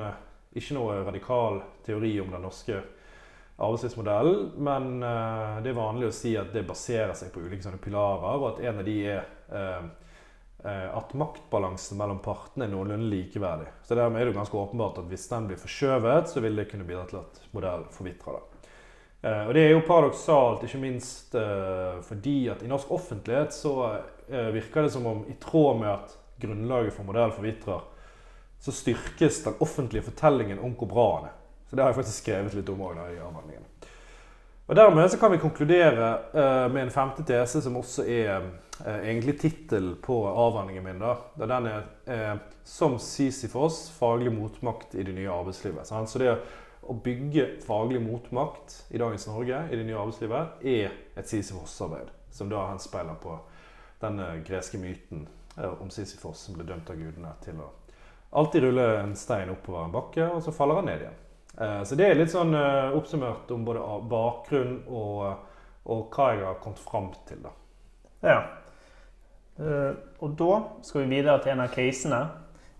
[0.54, 2.78] ikke noe radikal teori om den norske
[3.58, 5.00] arbeidslivsmodellen, men
[5.64, 8.60] det er vanlig å si at det baserer seg på ulike sånne pilarer, og at
[8.62, 9.24] en av de er
[10.94, 13.66] at maktbalansen mellom partene er noenlunde likeverdig.
[13.82, 16.86] Så Dermed er det ganske åpenbart at hvis den blir forskjøvet, så vil det kunne
[16.86, 18.46] bidra til at modellen forvitrer.
[19.20, 19.28] Da.
[19.28, 23.74] Eh, og det er jo paradoksalt, ikke minst eh, fordi at i norsk offentlighet så
[24.28, 27.80] eh, virker det som om i tråd med at grunnlaget for modell forvitrer,
[28.60, 31.34] så styrkes den offentlige fortellingen om hvor bra han er.
[31.68, 33.66] Så det har jeg faktisk skrevet litt om òg i avhandlingen.
[34.68, 36.08] Og Dermed så kan vi konkludere
[36.68, 38.48] med en femte tese, som også er
[38.84, 40.98] egentlig tittelen på avhandlingen min.
[41.00, 46.06] da, Den er 'Som Sisyfos faglig motmakt i det nye arbeidslivet'.
[46.06, 46.38] Så det
[46.88, 52.12] å bygge faglig motmakt i dagens Norge, i det nye arbeidslivet, er et Sisyfos-arbeid.
[52.32, 53.34] Som da henspeiler på
[54.00, 55.26] denne greske myten
[55.58, 57.70] eh, om Sisyfos som ble dømt av gudene til å
[58.38, 61.20] alltid rulle en stein oppover en bakke, og så faller han ned igjen.
[61.58, 65.22] Eh, så det er litt sånn eh, oppsummert om både bakgrunn og,
[65.88, 67.44] og hva jeg har kommet fram til.
[67.44, 67.54] da.
[68.24, 68.40] Ja.
[69.58, 70.52] Og da
[70.86, 72.20] skal vi videre til en av casene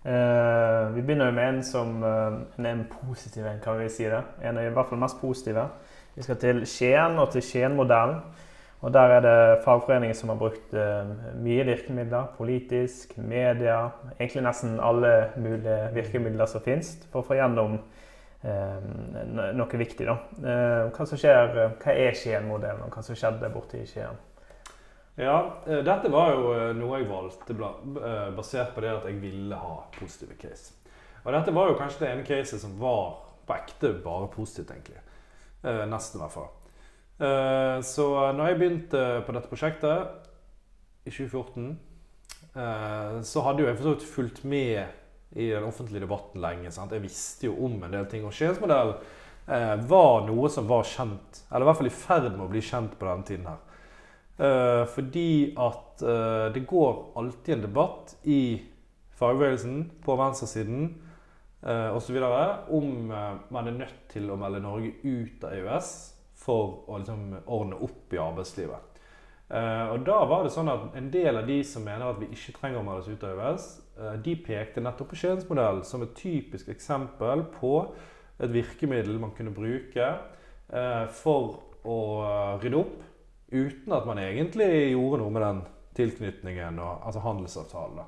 [0.05, 4.21] Uh, vi begynner med en som uh, en positiv en, kan vi si det.
[4.41, 5.65] En av i hvert fall mest positive.
[6.15, 8.21] Vi skal til Skien og til Skien-modellen.
[8.79, 11.11] Og Der er det fagforeninger som har brukt uh,
[11.43, 12.31] mye virkemidler.
[12.37, 17.81] Politisk, media, egentlig nesten alle mulige virkemidler som finnes for å få gjennom
[18.39, 20.05] noe viktig.
[20.07, 20.13] Da.
[20.95, 24.15] hva, som skjer, hva er Skien-modellen, og hva som skjedde borte i Skien?
[25.19, 29.17] Ja, eh, dette var jo eh, noe jeg valgte eh, basert på det at jeg
[29.19, 30.77] ville ha positive case.
[31.25, 35.01] Og dette var jo kanskje det ene caset som var på ekte bare positivt, egentlig.
[35.91, 37.83] Nesten, i hvert fall.
[37.83, 38.05] Så
[38.37, 40.13] når jeg begynte på dette prosjektet
[41.03, 41.73] i 2014,
[43.27, 46.71] så hadde jo jeg for fulgt med i den offentlige debatten lenge.
[46.71, 46.95] Sant?
[46.95, 48.23] Jeg visste jo om en del ting.
[48.23, 48.93] Og Skiens modell
[49.91, 52.95] var noe som var kjent, eller i hvert fall i ferd med å bli kjent
[52.95, 53.59] på denne tiden her.
[54.39, 58.61] Eh, fordi at eh, det går alltid en debatt i
[59.19, 60.93] fagbevegelsen, på venstresiden
[61.67, 62.15] uh, osv.
[62.71, 65.89] om eh, man er nødt til å melde Norge ut av EØS
[66.39, 68.85] for å liksom, ordne opp i arbeidslivet.
[69.49, 72.53] Og da var det sånn at En del av de som mener at vi ikke
[72.59, 73.63] trenger å melde oss ut av EØS,
[74.21, 77.71] de pekte nettopp på Skiensmodellen som et typisk eksempel på
[78.37, 80.11] et virkemiddel man kunne bruke
[81.17, 81.97] for å
[82.61, 83.08] rydde opp,
[83.51, 85.61] uten at man egentlig gjorde noe med den
[85.99, 87.99] tilknytningen, og, altså handelsavtalen.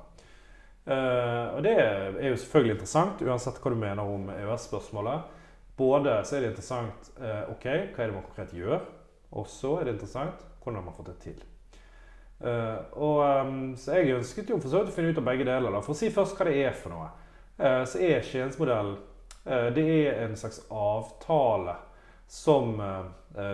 [0.86, 5.28] og det er jo selvfølgelig interessant, uansett hva du mener om EØS-spørsmålet.
[5.76, 7.12] Både så er det interessant
[7.52, 8.80] ok, hva er det man konkret gjør,
[9.32, 11.42] og så er det interessant hvordan man fått det til?
[12.42, 15.46] Uh, og, um, så jeg ønsket jo for så vidt å finne ut av begge
[15.46, 15.70] deler.
[15.70, 15.82] Da.
[15.84, 17.08] For å si først hva det er for noe.
[17.54, 18.96] Uh, så er Skiensmodellen
[19.46, 21.76] uh, det er en slags avtale
[22.32, 22.78] som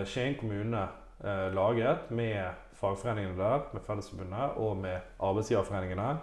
[0.07, 0.85] Skien kommune
[1.21, 6.13] laget med fagforeningene der, med Fellesforbundet og med arbeidsgiverforeningene.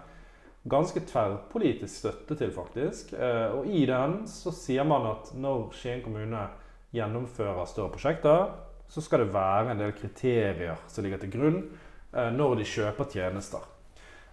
[0.69, 3.13] Ganske tverrpolitisk støtte til, faktisk.
[3.53, 6.47] og i den så sier man at når Skien kommune
[6.95, 8.47] gjennomfører større prosjekter,
[8.87, 13.09] så skal det være en del kriterier som ligger til grunn eh, når de kjøper
[13.11, 13.65] tjenester.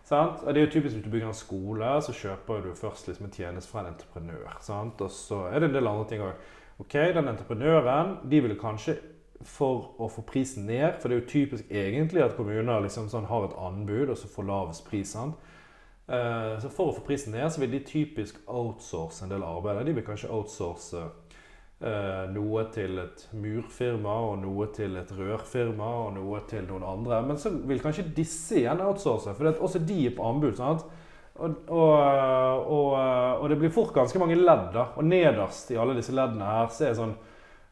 [0.05, 0.45] Sant?
[0.45, 3.33] Det er jo typisk Hvis du bygger en skole, så kjøper du først liksom en
[3.33, 4.59] tjeneste fra en entreprenør.
[4.61, 5.01] Sant?
[5.01, 6.37] Og så er det en del andre ting òg.
[6.79, 8.99] Ok, Den entreprenøren de ville kanskje
[9.45, 13.29] for å få prisen ned For det er jo typisk egentlig at kommuner liksom sånn
[13.31, 15.13] har et anbud og så får lavest pris.
[15.17, 15.37] sant?
[16.09, 19.85] Eh, så For å få prisen ned så vil de typisk outsource en del arbeid.
[19.87, 21.05] De vil kanskje outsource
[21.85, 27.19] Eh, noe til et murfirma, og noe til et rørfirma, og noe til noen andre.
[27.27, 30.55] Men så vil kanskje disse igjen outsource, for også de er på anbud.
[30.57, 30.87] sant?
[31.35, 31.91] Og, og,
[32.71, 34.71] og, og, det blir fort ganske mange ledd.
[34.73, 37.17] da, Og nederst i alle disse leddene her så er det sånn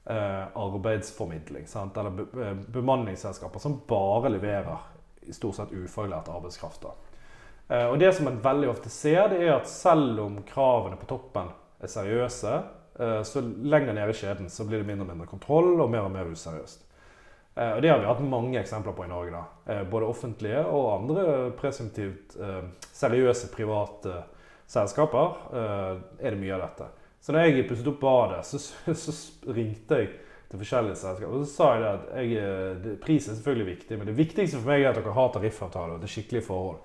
[0.05, 1.67] arbeidsformidling.
[1.71, 1.97] sant?
[1.97, 4.89] Eller be, be, bemanningsselskaper som bare leverer
[5.23, 6.83] i stort sett ufaglært arbeidskraft.
[6.83, 6.95] da.
[7.69, 11.07] Eh, og det som man veldig ofte ser, det er at selv om kravene på
[11.13, 12.57] toppen er seriøse,
[12.99, 16.07] Eh, så lenger ned i kjeden så blir det mindre og mindre kontroll og mer
[16.07, 16.85] og mer useriøst.
[17.55, 19.31] Eh, og Det har vi hatt mange eksempler på i Norge.
[19.31, 19.45] da.
[19.73, 22.37] Eh, både offentlige og andre presumptivt
[22.93, 24.25] seriøse private
[24.67, 26.87] selskaper er det mye av dette.
[27.23, 28.59] Så når jeg pusset opp badet, så,
[29.05, 30.09] så ringte jeg
[30.51, 31.31] til forskjellige selskaper.
[31.31, 32.49] Og så sa jeg at jeg,
[32.83, 35.95] det, pris er selvfølgelig viktig, men det viktigste for meg er at dere har tariffavtale
[35.95, 36.83] og et skikkelig skikkelige forhold.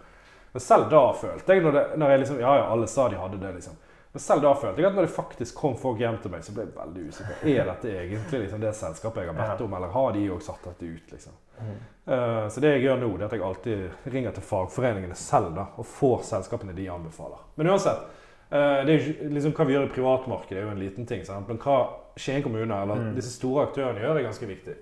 [0.53, 3.19] Men selv da følte jeg, når, det, når jeg liksom, ja, ja, alle sa de
[3.19, 3.75] hadde det, liksom.
[4.11, 6.53] Men selv da følte jeg at når det faktisk kom folk hjem til meg, så
[6.55, 7.41] ble jeg veldig usikker.
[7.51, 10.63] Er dette egentlig liksom, det selskapet jeg har bedt om, eller har de òg satt
[10.69, 11.11] dette ut?
[11.11, 11.35] liksom?
[11.57, 11.75] Mm.
[12.07, 15.51] Uh, så det jeg gjør nå, det er at jeg alltid ringer til fagforeningene selv
[15.57, 17.43] da, og får selskapene de anbefaler.
[17.59, 18.07] Men uansett,
[18.49, 21.25] det er jo, liksom, hva vi gjør i privatmarkedet, er jo en liten ting.
[21.27, 21.49] Sant?
[21.49, 21.79] Men hva
[22.17, 23.09] Skien kommune eller mm.
[23.17, 24.75] disse store aktørene gjør, er ganske viktig.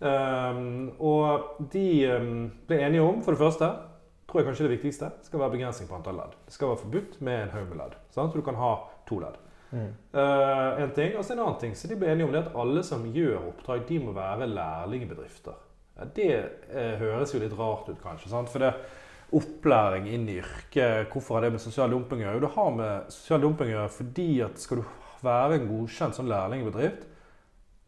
[0.00, 3.68] Um, og de um, ble enige om, for det første
[4.30, 6.36] tror jeg kanskje det viktigste skal være begrensning på antall ledd.
[6.46, 7.96] Det skal være forbudt med en haug med ledd.
[8.14, 8.32] Sant?
[8.32, 8.72] Så du kan ha
[9.08, 9.36] to ledd.
[9.70, 9.90] Mm.
[10.14, 12.56] Uh, en ting, og så en annen ting, så De ble enige om det at
[12.58, 15.60] alle som gjør oppdrag, de må være lærlingbedrifter.
[15.98, 16.32] Ja, det
[16.72, 18.32] uh, høres jo litt rart ut, kanskje.
[18.32, 18.50] Sant?
[18.50, 18.72] For det
[19.36, 22.42] opplæring inn i yrket, hvorfor har det med sosial dumping å gjøre?
[22.44, 26.30] Det har med sosial dumping å gjøre fordi at skal du være en godkjent sånn
[26.30, 27.06] lærlingbedrift,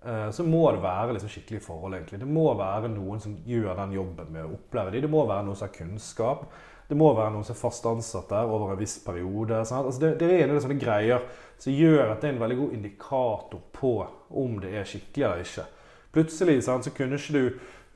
[0.04, 1.94] Eh, så må det være liksom skikkelige forhold.
[1.94, 2.20] egentlig.
[2.20, 5.02] Det må være noen som gjør den jobben med å opplære dem.
[5.02, 6.46] Det må være noen som har kunnskap.
[6.88, 9.58] Det må være noen som er fast ansatt der over en viss periode.
[9.58, 11.22] Altså det, det, er en del sånne greier
[11.58, 13.94] som gjør at det er en veldig god indikator på
[14.42, 15.66] om det er skikkelig eller ikke.
[16.12, 17.44] Plutselig sant, så kunne ikke du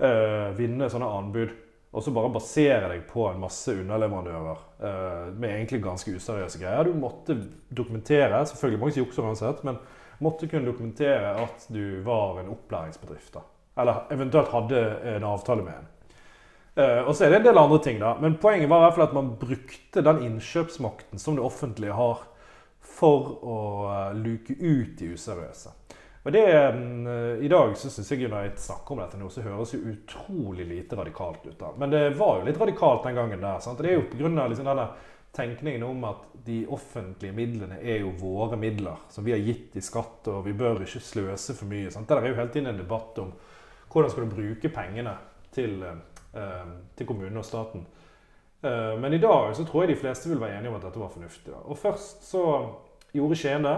[0.07, 1.51] øh, vinne sånne anbud
[1.97, 6.85] og så bare basere deg på en masse underleverandører uh, med egentlig ganske useriøse greier.
[6.85, 7.39] Du måtte
[7.73, 8.43] dokumentere.
[8.51, 9.79] Selvfølgelig mange jukser uansett, men
[10.21, 13.33] måtte kunne dokumentere at du var en opplæringsbedrift.
[13.39, 13.47] da.
[13.81, 14.83] Eller eventuelt hadde
[15.17, 15.89] en avtale med en.
[16.77, 18.13] Uh, og så er det en del andre ting, da.
[18.21, 22.27] Men poenget var i hvert fall at man brukte den innkjøpsmakten som det offentlige har,
[22.85, 25.73] for å uh, luke ut de useriøse.
[26.27, 26.43] Og det,
[26.75, 27.07] um,
[27.39, 30.65] I dag så syns jeg når jeg snakker om dette nå, så høres jo utrolig
[30.67, 31.59] lite radikalt ut.
[31.61, 31.69] da.
[31.79, 33.61] Men det var jo litt radikalt den gangen der.
[33.63, 33.79] sant?
[33.79, 34.49] Og det er jo pga.
[34.51, 34.89] Liksom denne
[35.37, 39.85] tenkningen om at de offentlige midlene er jo våre midler, som vi har gitt i
[39.85, 41.91] skatt, og vi bør ikke sløse for mye.
[41.95, 42.09] Sant?
[42.09, 43.35] Der er jo hele tiden en debatt om
[43.93, 45.15] hvordan skal du bruke pengene
[45.55, 47.87] til, eh, til kommunen og staten.
[48.63, 51.01] Eh, men i dag så tror jeg de fleste vil være enige om at dette
[51.01, 51.53] var fornuftig.
[51.53, 51.63] Da.
[51.65, 52.43] Og først så
[53.13, 53.77] gjorde Skien det.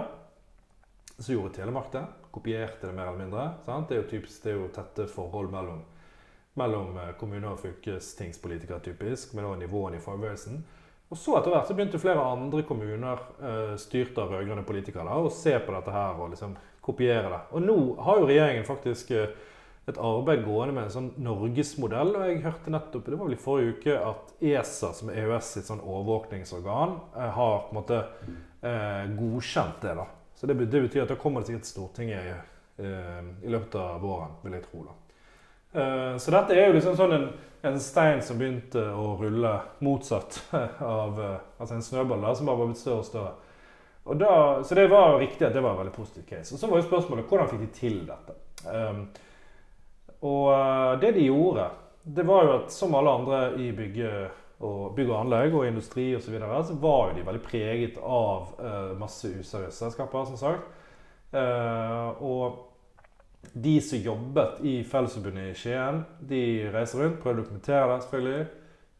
[1.19, 2.05] Så gjorde Telemark det.
[2.31, 3.45] Kopierte det mer eller mindre.
[3.65, 3.89] Sant?
[3.89, 5.81] Det er jo typisk, det er jo tette forhold mellom,
[6.59, 10.61] mellom eh, kommuner og fylkestingspolitikere, typisk, med nivåene i fagbevegelsen.
[11.09, 15.17] Og så etter hvert så begynte flere andre kommuner eh, styrt av rød-grønne politikere da,
[15.17, 16.53] å se på dette her og liksom
[16.85, 17.39] kopiere det.
[17.57, 19.31] Og nå har jo regjeringen faktisk eh,
[19.89, 22.13] et arbeid gående med en sånn norgesmodell.
[22.13, 25.51] Og jeg hørte nettopp det var vel i forrige uke, at ESA, som er EØS
[25.55, 27.99] sitt sånn overvåkningsorgan, eh, har på en måte
[28.61, 29.97] eh, godkjent det.
[30.03, 30.07] da.
[30.39, 32.29] Så det, betyr at da kommer det sikkert Stortinget
[32.79, 34.85] eh, i løpet av våren, vil jeg tro.
[34.87, 34.93] da.
[35.81, 37.25] Eh, så dette er jo liksom sånn en,
[37.67, 39.51] en, stein som begynte å rulle
[39.83, 40.39] motsatt
[40.79, 43.33] av eh, Altså en snøball da, som bare var blitt større og større.
[44.09, 44.31] Og da,
[44.63, 46.55] så det var riktig at det var en veldig positiv case.
[46.55, 48.37] Og så var jo spørsmålet hvordan fikk de til dette?
[48.63, 49.03] Um,
[50.23, 51.67] og eh, det de gjorde,
[52.03, 54.13] det var jo at som alle andre i bygge
[54.59, 57.99] og bygg og anlegg og industri osv., så, videre, så var jo de veldig preget
[58.03, 60.67] av uh, masse useriøse selskaper, som sagt.
[61.31, 62.65] Uh, og
[63.53, 66.43] de som jobbet i Fellesforbundet i Skien, de
[66.73, 68.45] reiste rundt, prøvde å dokumentere det, selvfølgelig.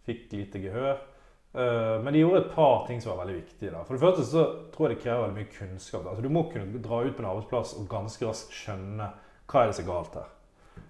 [0.07, 1.05] Fikk lite gehør.
[1.51, 3.73] Uh, men de gjorde et par ting som var veldig viktige.
[3.75, 3.83] Da.
[3.83, 6.07] For det første så tror jeg det krever veldig mye kunnskap.
[6.07, 9.11] Altså, du må kunne dra ut på en arbeidsplass og ganske raskt skjønne
[9.49, 10.35] hva er det som er galt her.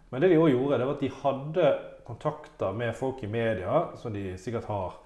[0.09, 1.71] Men det de òg gjorde, det var at de hadde
[2.09, 4.97] kontakter med folk i media, som de sikkert har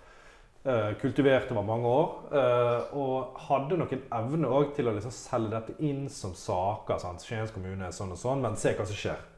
[0.63, 2.15] eh, kultivert over mange år.
[2.39, 7.03] Eh, og hadde noen evne òg til å liksom selge dette inn som saker.
[7.03, 7.27] sant?
[7.27, 9.29] Skiens kommune sånn og sånn, men se hva som skjer.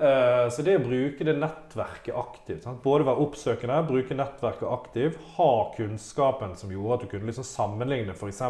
[0.00, 2.78] Uh, så det å bruke det nettverket aktivt, sant?
[2.80, 8.14] både være oppsøkende, bruke nettverket aktivt, ha kunnskapen som gjorde at du kunne liksom sammenligne
[8.14, 8.40] f.eks.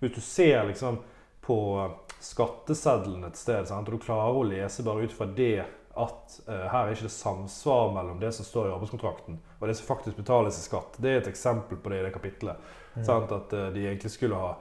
[0.00, 0.96] hvis du ser liksom
[1.42, 1.90] på
[2.22, 3.88] skatteseddelen et sted, sant?
[3.88, 7.14] og du klarer å lese bare ut fra det at uh, her er ikke det
[7.14, 10.96] samsvar mellom det som står i arbeidskontrakten og det som faktisk betales i skatt.
[10.96, 12.70] Det er et eksempel på det i det kapitlet.
[12.94, 13.02] Mm.
[13.02, 14.54] At uh, de egentlig skulle ha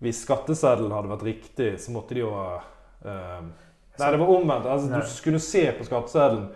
[0.00, 3.42] Hvis skatteseddelen hadde vært riktig, så måtte de jo ha uh,
[4.00, 4.68] Nei, det var omvendt.
[4.70, 6.46] Altså, du skulle se på skatteseddelen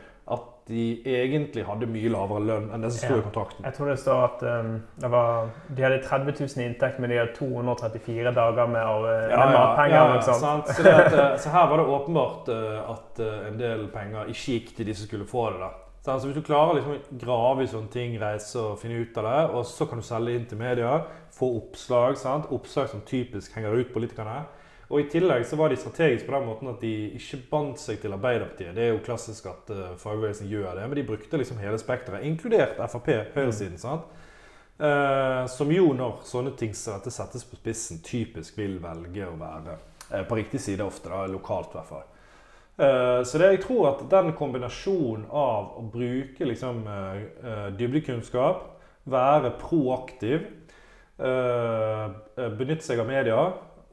[0.68, 3.66] de egentlig hadde mye lavere lønn enn det som sto i kontrakten.
[3.66, 4.70] Jeg tror det står at um,
[5.02, 9.08] det var, de hadde 30 000 i inntekt, men de hadde 234 dager med, av,
[9.12, 9.96] ja, med matpenger.
[9.98, 10.72] Ja, ja, sant?
[10.72, 14.72] Så, at, eh, så, her var det åpenbart uh, at en del penger ikke gikk
[14.78, 15.60] til de som skulle få det.
[15.66, 15.70] da.
[16.04, 19.28] Så Hvis du klarer liksom å grave i sånne ting, reise og finne ut av
[19.28, 20.98] det, og så kan du selge inn til media,
[21.32, 22.48] få oppslag, sant?
[22.52, 24.42] oppslag som typisk henger ut politikerne
[24.88, 28.02] og I tillegg så var de strategiske på den måten at de ikke bandt seg
[28.02, 28.74] til Arbeiderpartiet.
[28.76, 32.26] Det er jo klassisk at uh, fagbevegelsen gjør det, men de brukte liksom hele spekteret,
[32.28, 33.78] inkludert Frp, høyresiden.
[33.78, 33.80] Mm.
[33.80, 34.12] sant?
[34.74, 39.38] Uh, som jo, når sånne ting som dette settes på spissen, typisk vil velge å
[39.40, 39.78] være
[40.10, 42.10] uh, på riktig side ofte, da, lokalt i hvert fall.
[42.74, 46.80] Så det, jeg tror at den kombinasjonen av å bruke liksom,
[47.78, 48.64] dybdekunnskap,
[49.06, 50.48] være proaktiv,
[51.14, 53.36] benytte seg av media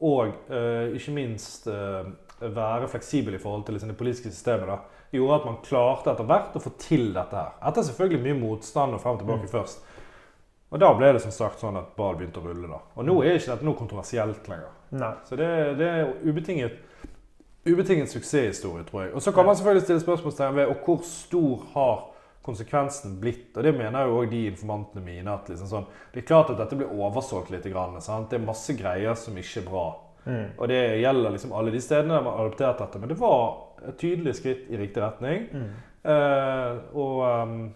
[0.02, 2.10] og uh, ikke minst uh,
[2.42, 4.78] være fleksibel i forhold til liksom, det politiske systemet, da,
[5.12, 7.56] gjorde at man klarte etter hvert å få til dette her.
[7.68, 9.52] Etter selvfølgelig mye motstand og frem og tilbake mm.
[9.52, 9.84] først.
[10.72, 12.70] Og da ble det som sagt sånn at ball begynte å rulle.
[12.70, 12.80] da.
[12.96, 14.70] Og nå er ikke dette noe kontroversielt lenger.
[14.96, 15.12] Nei.
[15.28, 16.78] Så det, det er ubetinget,
[17.68, 19.12] ubetinget suksesshistorie, tror jeg.
[19.12, 22.00] Og så kan man selvfølgelig stille spørsmålstegn ved og hvor stor har
[22.42, 23.50] konsekvensen blitt.
[23.56, 25.32] Og det mener jo òg de informantene mine.
[25.32, 27.64] at liksom sånn, Det er klart at dette blir oversolgt litt.
[28.00, 28.30] Sant?
[28.30, 29.86] Det er masse greier som ikke er bra.
[30.24, 30.46] Mm.
[30.58, 32.98] Og det gjelder liksom alle de stedene der man har adoptert dette.
[32.98, 35.48] Men det var et tydelig skritt i riktig retning.
[35.52, 35.70] Mm.
[36.02, 37.74] Eh, og um,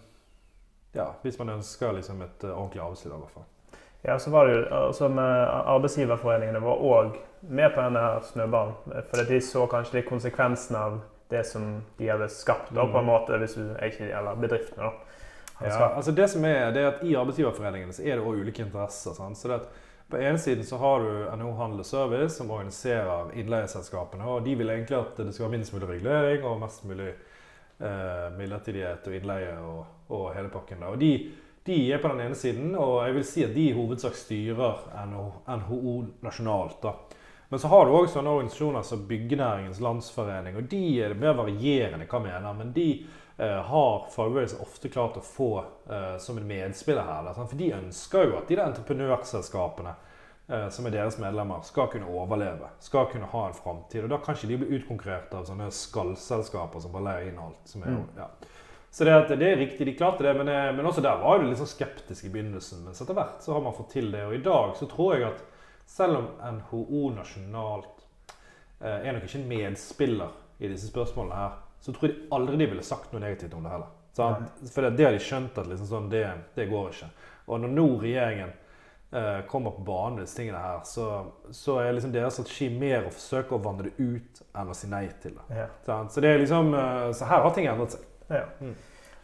[0.93, 3.45] ja, hvis man ønsker liksom et uh, ordentlig arbeidsliv, i hvert fall.
[4.03, 8.75] Ja, så var det jo, altså Arbeidsgiverforeningene var òg med på denne snøballen.
[9.09, 10.99] For de så kanskje de konsekvensene av
[11.29, 13.11] det som de hadde skapt, da, på en mm.
[13.11, 14.89] måte, hvis du ikke eller bedriftene.
[14.89, 15.07] da.
[15.59, 18.61] Ja, altså det som er, det er at I arbeidsgiverforeningene så er det også ulike
[18.61, 19.15] interesser.
[19.17, 19.37] Sant?
[19.37, 23.33] Så det at På ene siden så har du NHO Handel og Service, som organiserer
[23.35, 24.23] innleieselskapene.
[24.23, 28.29] og De vil egentlig at det skal være minst mulig regulering og mest mulig eh,
[28.37, 30.79] midlertidighet og innleie og, og hele pakken.
[30.79, 30.93] Da.
[30.93, 31.11] Og de,
[31.67, 34.87] de, er på den ene siden, og jeg vil si at de i hovedsak styrer
[35.09, 35.25] NHO,
[35.57, 36.79] NHO nasjonalt.
[36.83, 36.95] da.
[37.49, 40.57] Men så har du òg sånne organisasjoner som Byggenæringens Landsforening.
[40.59, 42.89] og De er mer varierende, hva mener, men de
[43.37, 47.31] eh, har fagbevegelsen ofte klart å få eh, som en medspiller her.
[47.37, 49.95] For de ønsker jo at de der entreprenørselskapene
[50.47, 52.71] eh, som er deres medlemmer, skal kunne overleve.
[52.83, 54.03] Skal kunne ha en framtid.
[54.03, 57.61] Og da kan ikke de bli utkonkurrert av sånne skallselskaper som bare leier inn alt.
[57.69, 58.07] som er, mm.
[58.17, 58.29] ja.
[58.91, 61.47] Så det, det, er riktig, de klarte det, men, eh, men også der var du
[61.47, 62.83] litt sånn skeptisk i begynnelsen.
[62.85, 64.25] Men etter hvert så har man fått til det.
[64.27, 65.45] Og i dag så tror jeg at
[65.87, 68.03] selv om NHO nasjonalt
[68.81, 72.69] eh, er nok ikke en medspiller i disse spørsmålene her, så tror jeg aldri de
[72.73, 73.93] ville sagt noe negativt om det heller.
[74.17, 76.23] For det, det, har de skjønt at liksom sånn, det,
[76.55, 77.09] det, går ikke.
[77.47, 81.07] Og når nå regjeringen eh, kommer på banen med disse tingene her, så,
[81.53, 84.89] så, er liksom deres strategi mer å forsøke å vandre det ut enn å si
[84.89, 85.61] nei til det.
[85.61, 85.67] Ja.
[86.09, 88.07] Så, det liksom, eh, så her har ting endret seg.
[88.33, 88.45] Ja.
[88.59, 88.75] Mm.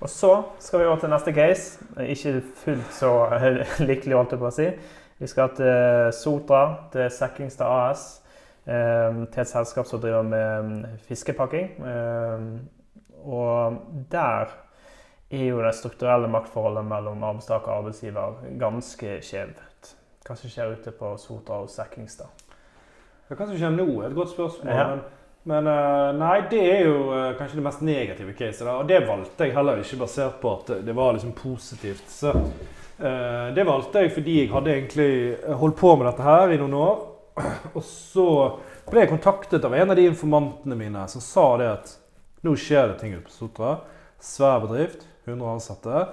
[0.04, 1.86] Og så skal vi over til neste case.
[2.12, 3.12] Ikke fullt så
[3.90, 4.70] lykkelig, holdt jeg på å si.
[5.24, 8.02] Vi skal til Sotra, til Sekkingstad AS.
[8.66, 11.70] Til et selskap som driver med fiskepakking.
[13.24, 13.78] Og
[14.12, 14.52] der
[15.32, 19.94] er jo det strukturelle maktforholdet mellom arbeidstaker og arbeidsgiver ganske skjevt.
[20.28, 22.44] Hva som skjer ute på Sotra og Sekkingstad?
[23.32, 24.76] Hva som skjer nå, er et godt spørsmål.
[24.76, 24.86] Ja.
[24.92, 25.02] Men,
[25.48, 28.68] men, eh, nei, det er jo eh, kanskje det mest negative caset.
[28.76, 32.12] Og det valgte jeg heller ikke basert på at det var liksom positivt.
[32.12, 32.36] Så,
[32.98, 37.02] det valgte jeg fordi jeg hadde egentlig holdt på med dette her i noen år.
[37.78, 38.28] Og så
[38.90, 41.94] ble jeg kontaktet av en av de informantene mine som sa det at
[42.44, 43.78] nå skjer det ting ute på Sotra.
[44.24, 46.04] Svær bedrift, 100 ansatte.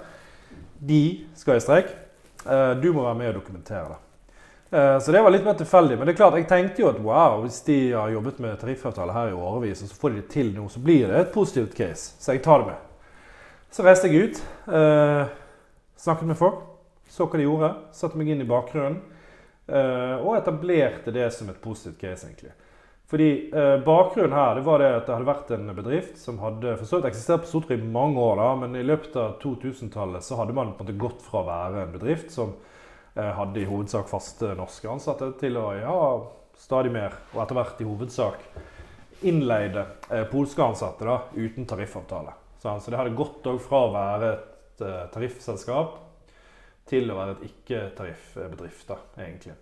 [0.79, 1.03] De
[1.37, 1.91] skal i streik.
[2.45, 3.99] Uh, du må være med og dokumentere det.
[4.71, 5.97] Så det var litt mer tilfeldig.
[5.99, 9.11] Men det er klart, jeg tenkte jo at wow, hvis de har jobbet med tariffavtale
[9.11, 11.75] her i årevis, og så får de det til nå, så blir det et positivt
[11.75, 12.13] case.
[12.23, 13.09] Så jeg tar det med.
[13.75, 14.39] Så reiste jeg ut.
[15.99, 16.70] Snakket med folk.
[17.11, 17.73] Så hva de gjorde.
[17.95, 19.01] Satte meg inn i bakgrunnen.
[19.71, 22.51] og etablerte det som et positivt case, egentlig.
[23.11, 26.77] Fordi eh, Bakgrunnen her det var det at det hadde vært en bedrift som hadde
[27.09, 28.37] eksistert på Sotra i mange år.
[28.39, 31.49] da, Men i løpet av 2000-tallet så hadde man på en måte gått fra å
[31.49, 32.53] være en bedrift som
[33.17, 35.97] eh, hadde i hovedsak faste norske ansatte, til å ja,
[36.55, 38.47] stadig mer, og etter hvert i hovedsak
[39.27, 42.37] innleide eh, polske ansatte da, uten tariffavtale.
[42.63, 45.99] Så, så det hadde gått fra å være et eh, tariffselskap
[46.89, 49.57] til å være et ikke-tariffbedrift, egentlig.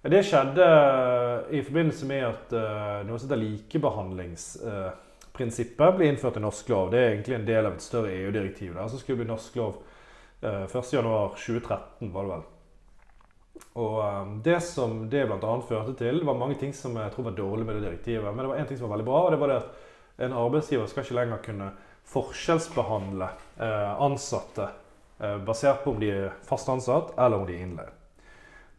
[0.00, 6.38] Det skjedde eh, i forbindelse med at uh, noe som heter likebehandlingsprinsippet uh, ble innført
[6.40, 6.88] i norsk lov.
[6.94, 9.72] Det er egentlig en del av et større EU-direktiv der som skulle bli norsk lov
[10.40, 12.44] uh, 1.1.2013, var det vel.
[13.80, 13.96] Og
[14.40, 15.52] Det som det bl.a.
[15.68, 18.30] førte til, var mange ting som jeg tror var dårlig med det direktivet.
[18.32, 19.68] Men det var én ting som var veldig bra, og det var det at
[20.24, 21.68] en arbeidsgiver skal ikke lenger kunne
[22.08, 23.28] forskjellsbehandle
[24.00, 24.64] ansatte
[25.46, 27.96] basert på om de er fast ansatt eller om de er innleid.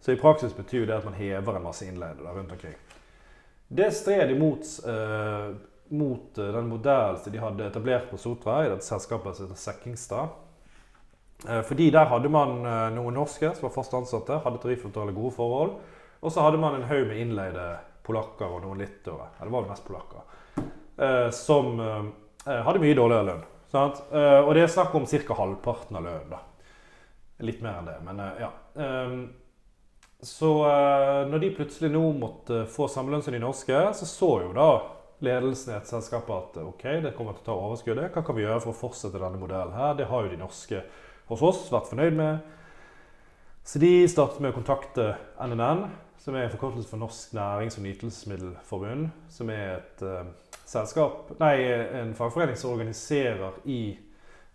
[0.02, 2.74] Så i praksis betyr det at man hever en masse innleide rundt omkring.
[3.68, 5.52] Det stred imot eh,
[5.92, 9.62] mot eh, den modellen som de hadde etablert på Sotra, i dette selskapet som heter
[9.62, 10.34] Sekkingstad.
[11.50, 15.36] Eh, fordi der hadde man eh, noen norske som var fast ansatte, hadde tariffavtale, gode
[15.38, 15.78] forhold.
[16.22, 17.68] Og så hadde man en haug med innleide
[18.06, 20.26] polakker og noen littere, ja, det var mest polakker,
[20.58, 22.04] eh, som eh,
[22.66, 23.48] hadde mye dårligere lønn.
[23.72, 24.02] Sant?
[24.12, 25.36] og det er snakk om ca.
[25.38, 26.34] halvparten av lønnen.
[26.34, 26.42] da.
[27.48, 28.50] Litt mer enn det, men ja.
[30.22, 34.32] Så uh, når de plutselig nå måtte få samme lønn som de norske, så så
[34.44, 34.68] jo da
[35.26, 38.12] ledelsen i et selskap at ok, det kommer til å ta overskuddet.
[38.14, 39.96] Hva kan vi gjøre for å fortsette denne modellen her?
[39.98, 40.84] Det har jo de norske
[41.32, 42.54] hos oss vært fornøyd med.
[43.66, 45.84] Så de startet med å kontakte NNN,
[46.22, 49.10] som er en forkortelse for Norsk nærings- og nytelsesmiddelforbund.
[49.34, 50.06] Som er et
[50.72, 51.56] selskap, nei,
[52.02, 53.82] en fagforening som organiserer i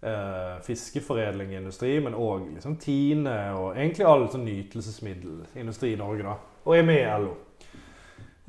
[0.00, 6.24] eh, fiskeforedling i industri, men òg liksom Tine og egentlig all sånn nytelsesmiddelindustri i Norge.
[6.24, 7.34] da, Og er med i LO.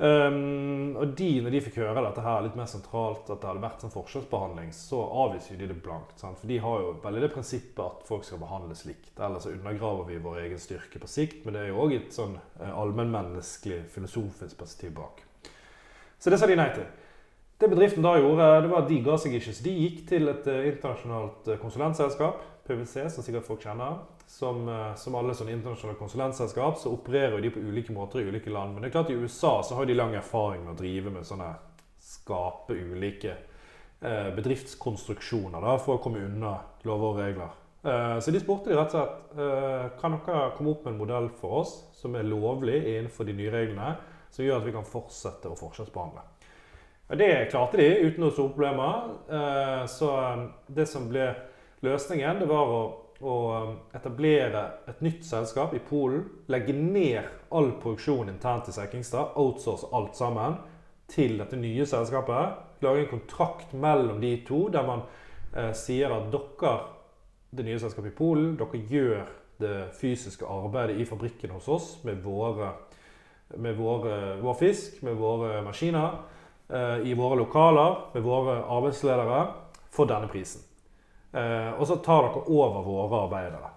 [0.00, 3.62] Um, og de, når de fikk høre dette her litt mer sentralt, at det hadde
[3.64, 6.20] vært sånn forskjellsbehandling, så avviser de det blankt.
[6.22, 6.38] Sant?
[6.38, 9.10] For de har jo veldig det prinsippet at folk skal behandles likt.
[9.18, 11.42] Ellers så undergraver vi vår egen styrke på sikt.
[11.42, 15.24] Men det er jo òg et sånn eh, allmennmenneskelig, filosofisk perspektiv bak.
[16.18, 16.86] Så det sa de nei til.
[17.58, 19.52] Det bedriften da gjorde, det var at de ga seg ikke.
[19.56, 23.96] Så de gikk til et uh, internasjonalt uh, konsulentselskap, PwC, som sikkert folk kjenner.
[24.30, 28.52] Som, uh, som alle sånne internasjonale konsulentselskap så opererer de på ulike måter i ulike
[28.54, 28.76] land.
[28.76, 31.26] Men det er klart i USA så har de lang erfaring med å drive med
[31.26, 31.50] sånne
[32.08, 33.34] Skape ulike
[33.98, 36.52] bedriftskonstruksjoner da, for å komme unna
[36.86, 37.56] lover og regler.
[38.22, 41.58] Så de spurte de rett og slett kan dere komme opp med en modell for
[41.64, 43.90] oss som er lovlig innenfor de nye reglene,
[44.30, 46.24] som gjør at vi kan fortsette å forskjellsbehandle.
[47.16, 49.12] Det klarte de uten noen store problemer.
[49.32, 51.30] Eh, så um, det som ble
[51.80, 52.82] løsningen, det var å,
[53.24, 56.26] um, etablere et nytt selskap i Polen.
[56.52, 60.60] Legge ned all produksjon internt i Sekkingstad, outsource alt sammen
[61.08, 62.60] til dette nye selskapet.
[62.84, 65.06] Lage en kontrakt mellom de to der man
[65.56, 66.76] eh, sier at dere,
[67.56, 72.20] det nye selskapet i Polen, dere gjør det fysiske arbeidet i fabrikken hos oss med,
[72.20, 72.74] våre,
[73.56, 76.36] med våre, vår fisk, med våre maskiner.
[76.72, 79.46] Eh, i våre lokaler med våre arbeidsledere
[79.90, 80.60] for denne prisen.
[81.32, 83.70] Eh, og så tar dere over våre arbeidere.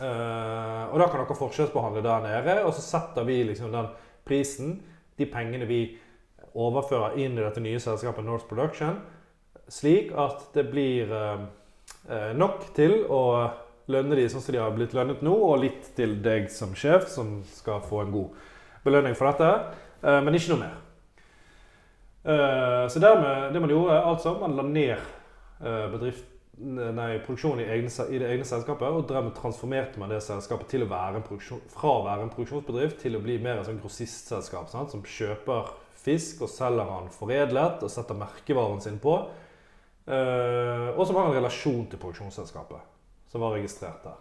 [0.00, 3.90] Eh, og da kan dere forskjellsbehandle der nede, og så setter vi liksom den
[4.24, 4.78] prisen,
[5.20, 5.82] de pengene vi
[6.56, 9.02] overfører inn i dette nye selskapet Norse Production,
[9.68, 11.12] slik at det blir
[12.36, 13.22] nok til å
[13.92, 17.08] lønne de sånn som de har blitt lønnet nå, og litt til deg som sjef,
[17.12, 18.48] som skal få en god
[18.84, 19.52] belønning for dette.
[20.02, 20.80] Men ikke noe mer.
[22.22, 24.92] Uh, så dermed, det man gjorde, altså, man la ned
[25.58, 26.28] uh, bedrift,
[26.62, 30.84] nei, produksjonen i, egne, i, det egne selskapet, og dermed transformerte man det selskapet til
[30.84, 34.92] å være fra å være en produksjonsbedrift til å bli mer et sånn grossistselskap sant?
[34.94, 39.16] som kjøper fisk og selger den foredlet og setter merkevaren sin på.
[40.06, 42.86] Uh, og som har en relasjon til produksjonsselskapet,
[43.32, 44.20] som var registrert der.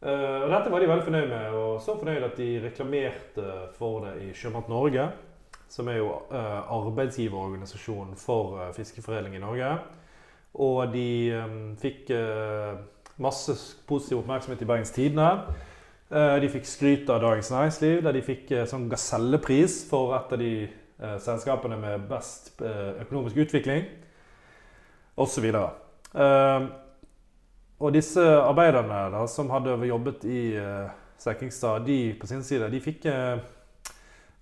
[0.00, 4.30] Dette var de veldig fornøyd med, og så fornøyd at de reklamerte for det i
[4.32, 5.10] Sjømat Norge,
[5.70, 9.70] som er jo uh, arbeidsgiverorganisasjonen for fiskeforedling i Norge.
[10.60, 11.08] Og de
[11.38, 12.10] um, fikk
[13.20, 13.54] masse
[13.86, 15.28] positiv oppmerksomhet i Bergens Tidende.
[16.10, 20.54] De fikk skryt av Dagens Næringsliv, der de fikk sånn gasellepris for et av de
[21.22, 23.84] selskapene med best økonomisk utvikling
[25.20, 25.46] osv.
[27.78, 30.42] Og disse arbeiderne da, som hadde jobbet i
[31.20, 33.06] Sekkingstad, de på sin side, de fikk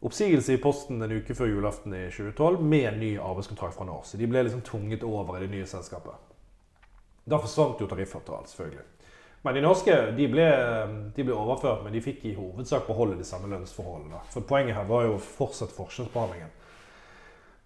[0.01, 3.99] oppsigelse i posten en uke før julaften i 2012 med ny arbeidskontrakt fra.
[4.05, 6.15] Så de ble liksom tvunget over i det nye selskapet.
[7.29, 8.87] Da forsvant jo tariffavtalen, selvfølgelig.
[9.43, 10.47] Men de norske de ble,
[11.15, 14.23] de ble, overført, men de fikk i hovedsak beholde de samme lønnsforholdene.
[14.33, 16.51] For poenget her var jo fortsatt forskjellsbehandlingen.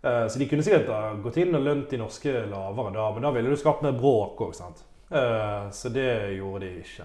[0.03, 3.33] Eh, så de kunne sikkert gått inn og lønt de norske lavere da, men da
[3.33, 4.55] ville du skapt mer bråk òg.
[4.57, 4.85] sant.
[5.73, 7.05] så det gjorde de ikke.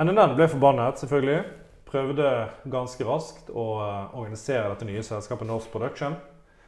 [0.00, 1.63] NNN ble forbannet, selvfølgelig.
[1.94, 2.30] Prøvde
[2.66, 6.16] ganske raskt å eh, organisere dette nye selskapet Norse Production.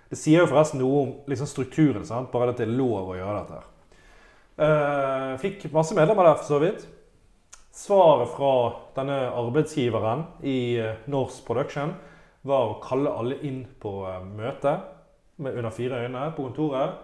[0.06, 2.30] Det sier jo forresten noe om liksom strukturen, sant?
[2.30, 3.64] bare at det er lov å gjøre dette.
[5.42, 6.84] Fikk masse medlemmer der, for så vidt.
[7.74, 8.52] Svaret fra
[8.96, 10.78] denne arbeidsgiveren i
[11.10, 11.96] Norse Production
[12.46, 13.98] var å kalle alle inn på
[14.30, 14.76] møte
[15.42, 17.02] med under fire øyne på kontoret.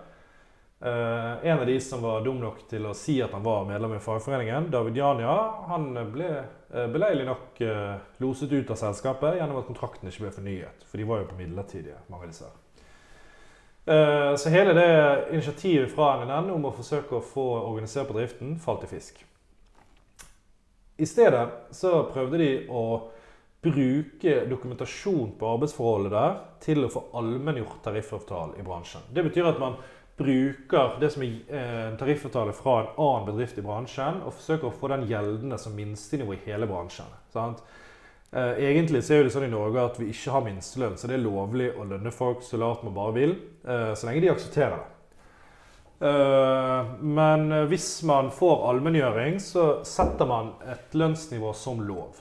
[0.83, 3.93] Uh, en av de som var dum nok til å si at han var medlem
[3.95, 5.35] i fagforeningen, David Jania,
[5.69, 10.33] han ble uh, beleilig nok uh, loset ut av selskapet gjennom at kontrakten ikke ble
[10.35, 10.83] fornyet.
[10.91, 12.51] For de var jo på midlertidige, mange av disse.
[13.83, 14.91] Så hele det
[15.35, 19.17] initiativet fra NNN om å forsøke å få organisert bedriften falt i fisk.
[21.03, 22.85] I stedet så prøvde de å
[23.63, 29.03] bruke dokumentasjon på arbeidsforholdet der til å få allmenngjort tariffavtale i bransjen.
[29.11, 29.81] Det betyr at man
[30.23, 34.69] bruker det som er eh, en tariffavtale fra en annen bedrift i bransjen, og forsøker
[34.69, 37.11] å få den gjeldende som minstenivå i hele bransjen.
[37.35, 37.61] Sant?
[38.33, 41.19] Eh, egentlig så er det sånn i Norge at vi ikke har minstelønn, så det
[41.19, 44.79] er lovlig å lønne folk så lavt man bare vil, eh, så lenge de aksepterer
[44.79, 44.89] det.
[46.03, 52.19] Men hvis man får allmenngjøring, så setter man et lønnsnivå som lov.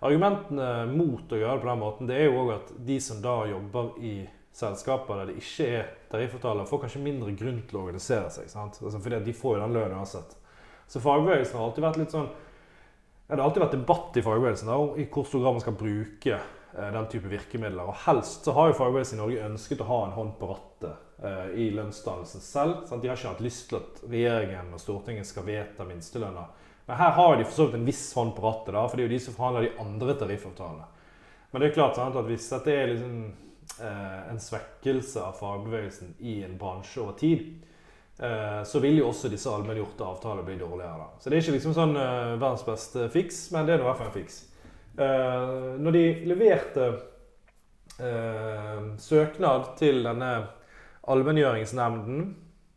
[0.00, 3.20] Argumentene mot å gjøre det på den måten, det er jo òg at de som
[3.20, 4.14] da jobber i
[4.56, 8.50] selskaper der det ikke er tariffavtaler, får kanskje mindre grunn til å organisere seg.
[8.52, 8.78] sant?
[8.82, 10.36] Altså fordi de får jo den lønnen uansett.
[10.88, 14.70] Så fagbevegelsen har alltid vært litt sånn ja, Det har alltid vært debatt i fagbevegelsen
[14.70, 17.90] da, i hvor stor grad man skal bruke eh, den type virkemidler.
[17.90, 21.24] Og helst så har jo fagbevegelsen i Norge ønsket å ha en hånd på rattet
[21.28, 22.78] eh, i lønnsdannelsen selv.
[22.88, 23.04] Sant?
[23.04, 26.48] De har ikke hatt lyst til at regjeringen og Stortinget skal vedta minstelønner.
[26.88, 29.04] Men her har de for så vidt en viss hånd på rattet, da, for det
[29.04, 30.88] er jo de som forhandler de andre tariffavtalene.
[31.50, 33.18] Men det er klart sant, at hvis dette er liksom,
[33.78, 37.44] en svekkelse av fagbevegelsen i en bransje over tid,
[38.18, 40.98] eh, så vil jo også disse allmenngjorte avtaler bli dårligere.
[40.98, 41.08] Da.
[41.20, 44.00] Så det er ikke liksom sånn eh, verdens beste fiks, men det er i hvert
[44.00, 44.40] fall en fiks.
[44.98, 46.90] Eh, når de leverte
[48.02, 50.32] eh, søknad til denne
[51.08, 52.28] allmenngjøringsnemnden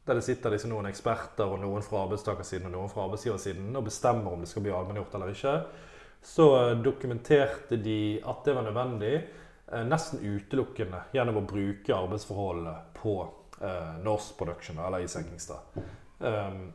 [0.05, 3.85] der det sitter liksom noen eksperter og noen fra arbeidstakersiden og noen fra arbeidsgiversiden og
[3.85, 5.55] bestemmer om det skal bli allmenngjort eller ikke.
[6.21, 9.29] Så eh, dokumenterte de at det var nødvendig eh,
[9.87, 13.15] nesten utelukkende gjennom å bruke arbeidsforholdene på
[13.61, 15.57] eh, Norse Production, eller i Senkingstad.
[16.19, 16.73] Um,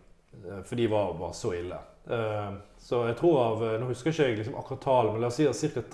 [0.65, 1.79] for de var, var så ille.
[2.11, 5.39] Uh, så jeg tror av Nå husker ikke jeg liksom akkurat tallet, men la oss
[5.39, 5.85] si at ca.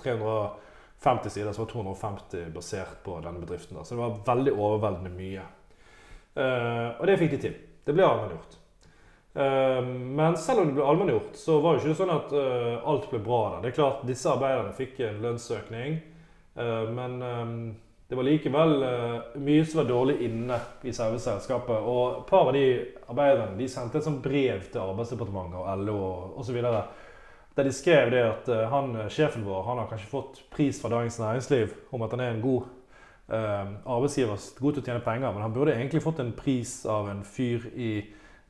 [1.03, 3.77] 350 sider, så var 250 basert på denne bedriften.
[3.77, 3.85] Da.
[3.85, 5.45] Så det var veldig overveldende mye.
[6.33, 7.57] Uh, og det fikk de til.
[7.83, 8.59] Det ble allmenngjort.
[9.33, 12.33] Uh, men selv om det ble allmenngjort, så var det ikke sånn at
[12.89, 13.61] alt ble bra der.
[13.63, 16.01] Det er klart, Disse arbeiderne fikk en lønnsøkning,
[16.55, 17.55] men um,
[18.07, 18.75] det var likevel
[19.41, 21.79] mye som var dårlig inne i selve selskapet.
[21.81, 22.65] Og et par av de
[23.07, 25.97] arbeiderne de sendte et sånt brev til Arbeidsdepartementet og LO
[26.43, 26.59] osv.
[26.61, 31.17] Der de skrev det at han, sjefen vår han har kanskje fått pris fra Dagens
[31.23, 32.69] Næringsliv om at han er en god
[33.29, 37.09] eh, arbeidsgiver god til å tjene penger, men han burde egentlig fått en pris av
[37.11, 37.93] en fyr i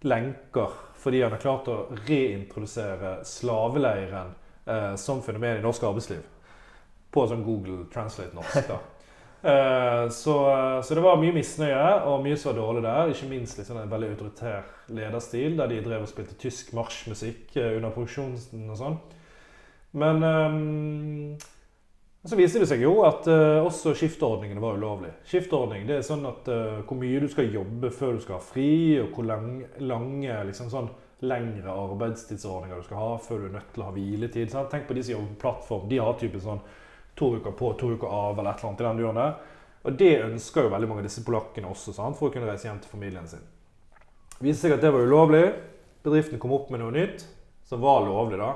[0.04, 4.34] lenker fordi han har klart å reintrodusere slaveleiren
[4.66, 6.24] eh, som fenomen i norsk arbeidsliv.
[7.14, 8.68] På sånn Google Translate norsk.
[8.70, 8.80] da.
[9.44, 10.36] Uh, så,
[10.84, 13.14] så, det var mye misnøye og mye som var dårlig der.
[13.14, 17.74] Ikke minst liksom en veldig autoritær lederstil, der de drev og spilte tysk marsjmusikk uh,
[17.78, 19.02] under produksjonen og sånn.
[19.94, 21.36] Men um,
[22.26, 25.12] Så viste det seg jo at uh, også skiftordningene var ulovlig.
[25.28, 28.46] Skiftordning det er sånn at uh, hvor mye du skal jobbe før du skal ha
[28.48, 28.70] fri,
[29.04, 30.90] og hvor lang, lange liksom sånn
[31.24, 34.52] lengre arbeidstidsordninger du skal ha før du er nødt til å ha hviletid.
[34.52, 34.72] Sant?
[34.72, 35.86] Tenk på de som jobber på plattform.
[35.92, 36.64] De har typisk sånn
[37.20, 39.36] to uker på, to uker av, eller et eller annet i den duren der.
[39.84, 42.18] Og det ønsker jo veldig mange av disse polakkene også, sant?
[42.18, 43.44] for å kunne reise hjem til familien sin.
[44.38, 45.44] Det viste seg at det var ulovlig.
[46.04, 47.26] Bedriften kom opp med noe nytt
[47.68, 48.54] som var lovlig, da,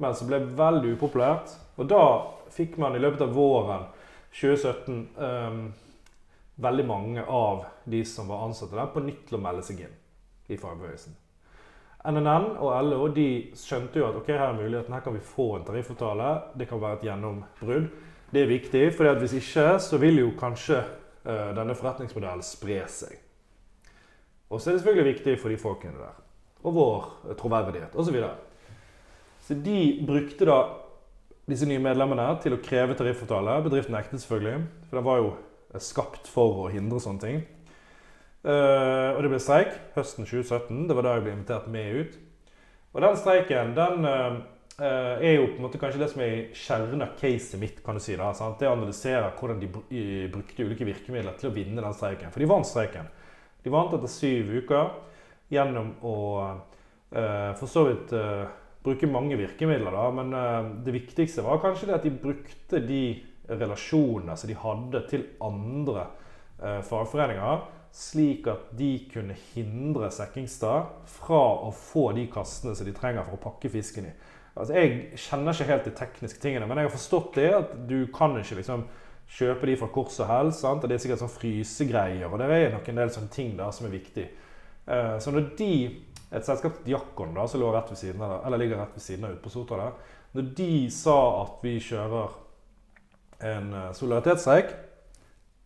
[0.00, 1.54] men som ble veldig upopulært.
[1.80, 2.02] Og da
[2.52, 3.86] fikk man i løpet av våren
[4.36, 5.62] 2017 um, ehm,
[6.60, 9.96] veldig mange av de som var ansatte der, på nytt til å melde seg inn
[10.50, 11.16] i fagbevegelsen.
[12.00, 13.26] NNN og LO de
[13.58, 16.30] skjønte jo at ok, her er muligheten, her kan vi få en tariffavtale.
[16.56, 17.90] Det kan være et gjennombrudd.
[18.30, 23.18] Det er viktig, for hvis ikke så vil jo kanskje uh, denne forretningsmodellen spre seg.
[24.48, 26.16] Og så er det selvfølgelig viktig for de folkene der.
[26.64, 28.08] Og vår troverdighet osv.
[28.08, 28.34] Så, videre.
[29.44, 30.58] så de brukte da
[31.50, 33.60] disse nye medlemmene til å kreve tariffavtale.
[33.66, 35.30] Bedriften nektet selvfølgelig, for den var jo
[35.82, 37.42] skapt for å hindre sånne ting.
[38.40, 40.86] Uh, og det ble streik høsten 2017.
[40.88, 42.14] Det var da jeg ble invitert med ut.
[42.94, 44.38] Og den streiken den uh,
[44.80, 47.82] er jo på en måte kanskje det som er kjernen av caset mitt.
[47.84, 48.56] kan du si da, sant?
[48.60, 49.68] Det analyserer hvordan de
[50.32, 52.32] brukte ulike virkemidler til å vinne den streiken.
[52.32, 53.10] For de vant streiken.
[53.60, 54.94] De vant etter syv uker
[55.52, 58.14] gjennom å uh, for så vidt
[58.80, 60.30] bruke mange virkemidler, da, men
[60.86, 63.02] det viktigste var kanskje det at de brukte de
[63.50, 66.06] relasjonene som de hadde til andre
[66.88, 73.26] fagforeninger, slik at de kunne hindre Sekkingstad fra å få de kastene som de trenger
[73.26, 74.12] for å pakke fisken i.
[74.54, 77.98] Altså, jeg kjenner ikke helt de tekniske tingene, men jeg har forstått det at du
[78.14, 78.84] kan ikke liksom
[79.30, 80.62] kjøpe de fra hvor som helst.
[80.64, 80.86] Sant?
[80.86, 83.86] Det er sikkert sånn frysegreier, og det er nok en del sånne ting der som
[83.86, 84.26] er viktig.
[84.90, 85.72] Uh, så når de
[86.30, 89.26] et selskap til Diakon da, som rett ved siden av, eller ligger rett ved siden
[89.26, 89.90] av ute på Sotra
[90.30, 92.36] når de sa at vi kjører
[93.50, 94.68] en uh, solidaritetsstreik,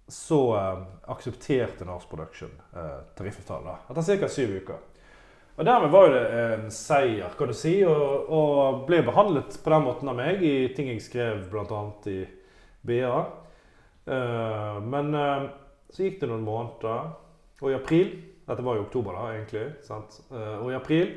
[0.09, 0.83] så uh,
[1.13, 4.29] aksepterte Nars Production uh, tariffavtalen etter ca.
[4.29, 4.83] syv uker.
[5.55, 9.85] Og Dermed var det en seier, kan du si, og, og, ble behandlet på den
[9.87, 11.83] måten av meg i ting jeg skrev bl.a.
[12.11, 12.19] i
[12.83, 13.17] BA.
[14.05, 15.15] Uh, men
[15.95, 17.13] så gikk det noen måneder,
[17.63, 18.11] og i april
[18.47, 19.65] dette var i oktober, da, egentlig.
[20.31, 21.15] Eh, og i april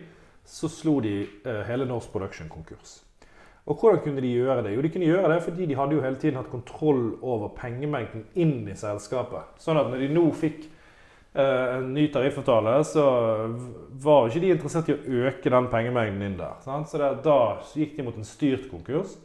[0.47, 3.01] så slo de eh, hele Norse Production konkurs.
[3.67, 4.73] Og hvordan kunne de gjøre det?
[4.75, 8.23] Jo, de kunne gjøre det fordi de hadde jo hele tiden hatt kontroll over pengemengden
[8.39, 9.57] inn i selskapet.
[9.59, 10.61] Sånn at når de nå fikk
[11.35, 13.05] eh, en ny tariffavtale, så
[14.03, 16.55] var ikke de interessert i å øke den pengemengden inn der.
[16.63, 16.87] Sant?
[16.87, 19.17] Så det, da gikk de mot en styrt konkurs.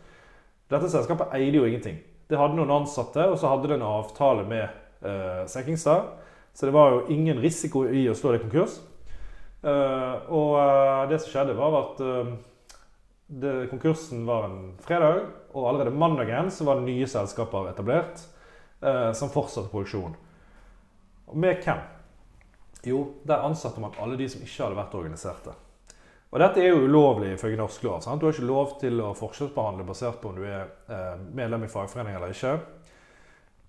[0.73, 2.03] Dette selskapet eide jo ingenting.
[2.27, 4.65] Det hadde noen ansatte, og så hadde det en avtale med
[5.07, 6.17] eh, Sekkingstad.
[6.53, 8.81] Så det var jo ingen risiko i å slå det konkurs.
[9.63, 12.33] Uh, og uh, det som skjedde, var at uh,
[13.41, 18.21] det, konkursen var en fredag, og allerede mandagen så var nye selskaper etablert
[19.15, 20.17] som fortsatte produksjonen.
[21.31, 21.79] Og med hvem?
[22.83, 25.55] Jo, der ansatte man alle de som ikke hadde vært organiserte.
[26.33, 28.01] Og dette er jo ulovlig ifølge norsk lov.
[28.03, 28.19] Sant?
[28.19, 32.19] Du har ikke lov til å forskjellsbehandle basert på om du er medlem i fagforening
[32.19, 32.57] eller ikke.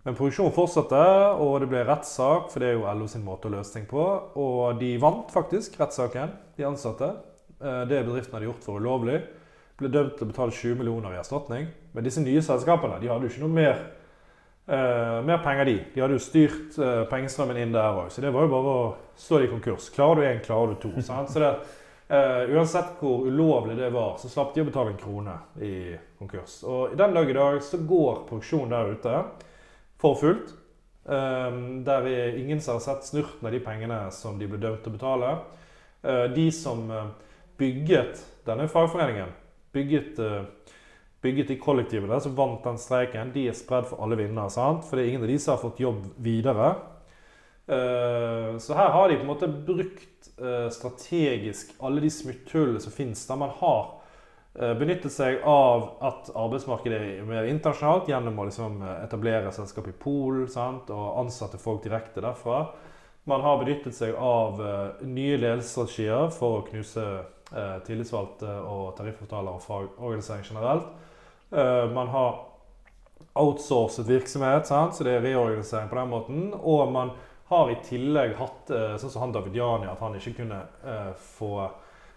[0.03, 1.01] Men produksjonen fortsatte,
[1.39, 4.03] og det ble rettssak, for det er jo LO sin måte å løse ting på.
[4.39, 7.07] Og de vant faktisk rettssaken, de ansatte.
[7.63, 9.21] Eh, det bedriften hadde gjort for ulovlig.
[9.81, 11.67] Ble dømt til å betale 20 millioner i erstatning.
[11.93, 13.79] Men disse nye selskapene de hadde jo ikke noe mer,
[14.69, 15.77] uh, mer penger, de.
[15.95, 18.83] De hadde jo styrt uh, pengestrømmen inn der òg, så det var jo bare å
[19.17, 19.89] stå i konkurs.
[19.95, 20.93] Klarer du én, klarer du to.
[21.05, 21.33] Sant?
[21.33, 21.51] Så det,
[22.13, 25.73] uh, uansett hvor ulovlig det var, så slapp de å betale en krone i
[26.21, 26.59] konkurs.
[26.69, 29.23] Og i den dag i dag så går produksjonen der ute
[30.03, 30.53] for fullt.
[31.03, 34.85] Um, der er ingen som har sett snurten av de pengene som de ble dømt
[34.85, 35.35] til å betale.
[36.35, 36.81] De som
[37.55, 39.29] bygget denne fagforeningen,
[39.73, 40.45] bygget, uh,
[41.23, 44.19] bygget de kollektivene som vant den streiken, de er spredd for alle
[44.53, 44.85] sant?
[44.85, 46.75] For det er ingen av de som har fått jobb videre.
[48.59, 50.27] så her har de på en måte brukt
[50.75, 54.03] strategisk alle de smutthullene som finnes der man har
[54.53, 59.87] Eh, benyttet seg av at arbeidsmarkedet er mer internasjonalt gjennom å liksom eh, etablere selskap
[59.89, 60.45] i Polen
[60.93, 62.67] og ansatte folk direkte derfra.
[63.29, 69.55] Man har benyttet seg av uh, nye ledelsesstrategier for å knuse uh, tillitsvalgte og tariffavtaler
[69.55, 70.89] og fagorganisering generelt.
[71.53, 72.41] Uh, man har
[73.39, 74.97] outsourcet virksomhet, sant?
[74.97, 76.43] så det er reorganisering på den måten.
[76.59, 77.13] Og man
[77.49, 80.59] har i tillegg hatt sånn som han Davidiani, at han ikke kunne
[81.35, 81.55] få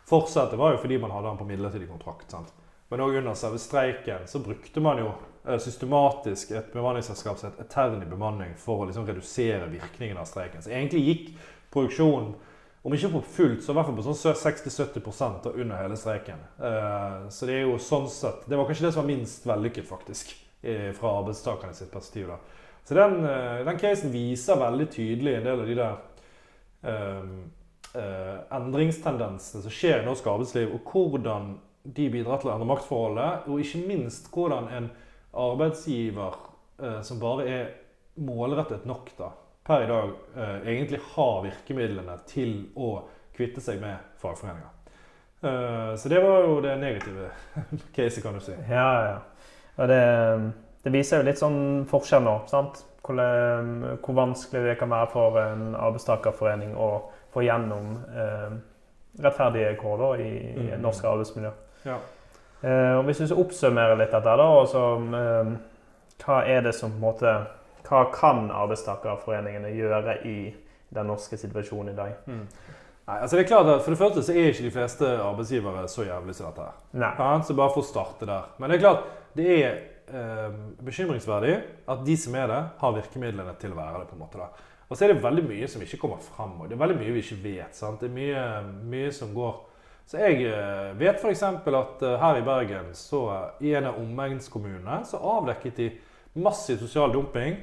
[0.07, 2.31] Fortsettet var jo fordi man hadde han på midlertidig kontrakt.
[2.31, 2.53] sant?
[2.89, 5.17] Men òg under selve streiken så brukte man jo eh,
[5.63, 10.65] systematisk et bemanningsselskap som het Eterni bemanning for å liksom redusere virkningen av streiken.
[10.65, 11.29] Så egentlig gikk
[11.75, 12.35] produksjonen
[12.87, 16.43] om ikke på fullt, så i hvert fall på sånn 60-70 under hele streiken.
[16.63, 19.89] Eh, så det er jo sånn sett Det var kanskje det som var minst vellykket,
[19.89, 22.29] faktisk, eh, fra arbeidstakerne sitt perspektiv.
[22.29, 22.39] da.
[22.85, 25.97] Så den, eh, den casen viser veldig tydelig en del av de der
[26.83, 27.51] um,
[27.97, 33.49] uh, endringstendensene som skjer i norsk arbeidsliv, og hvordan de bidrar til å endre maktforholdet,
[33.49, 34.91] og ikke minst hvordan en
[35.37, 36.39] arbeidsgiver
[36.83, 37.69] eh, som bare er
[38.25, 39.31] målrettet nok da,
[39.67, 42.97] per i dag, eh, egentlig har virkemidlene til å
[43.37, 44.73] kvitte seg med fagforeninger.
[46.01, 47.27] så det var jo det negative
[47.95, 48.55] caset, kan du si.
[48.71, 49.19] Ja, ja.
[49.77, 49.99] Og det,
[50.83, 52.39] det viser jo litt sånn forskjell nå.
[52.51, 52.81] sant?
[53.07, 53.21] Hvor,
[54.01, 56.89] hvor, vanskelig det kan være for en arbeidstakerforening å
[57.37, 58.57] få gjennom eh,
[59.23, 60.81] rettferdige kår i, i mm.
[60.83, 61.53] norsk arbeidsmiljø.
[61.85, 61.99] Ja.
[62.67, 64.83] Eh, og Hvis du oppsummerer litt dette, da, altså,
[65.15, 65.53] eh,
[66.25, 67.35] hva er det som på en måte
[67.87, 70.39] Hva kan arbeidstakerforeningene gjøre i
[70.95, 72.17] den norske situasjonen i dag?
[72.27, 72.47] Mm.
[73.07, 75.85] Nei, altså det er klart at For det første så er ikke de fleste arbeidsgivere
[75.89, 76.67] så jævlig som dette.
[76.99, 77.13] Nei.
[77.19, 78.49] Ja, så bare for å starte der.
[78.59, 79.05] Men det er klart,
[79.39, 79.77] det er
[80.11, 81.55] eh, bekymringsverdig
[81.87, 84.09] at de som er det, har virkemidlene til å være det.
[84.11, 84.51] på en måte da.
[84.89, 86.61] Og så er det veldig mye som ikke kommer fram.
[86.61, 87.79] og Det er veldig mye vi ikke vet.
[87.79, 88.03] sant?
[88.03, 88.43] Det er mye,
[88.91, 89.55] mye som går
[90.07, 91.43] Så jeg eh, vet f.eks.
[91.43, 93.23] at eh, her i Bergen, så
[93.59, 95.89] i en av omegnskommunene, så avdekket de
[96.39, 97.57] massiv sosial dumping.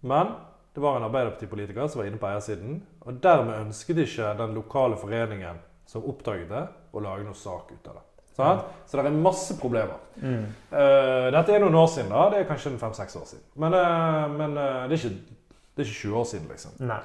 [0.00, 0.32] Men
[0.74, 2.78] det var en Arbeiderpartipolitiker som var inne på eiersiden.
[3.04, 6.62] Og dermed ønsket ikke den lokale foreningen som oppdaget det,
[6.94, 8.06] å lage noe sak ut av det.
[8.38, 8.60] Sånn?
[8.86, 9.98] Så det er masse problemer.
[10.22, 10.44] Mm.
[10.70, 12.12] Uh, dette er noen år siden.
[12.14, 13.46] da, Det er kanskje fem-seks år siden.
[13.60, 15.38] Men, uh, men uh, det er ikke
[15.80, 16.72] det er ikke 20 år siden, liksom.
[16.84, 17.00] Nei.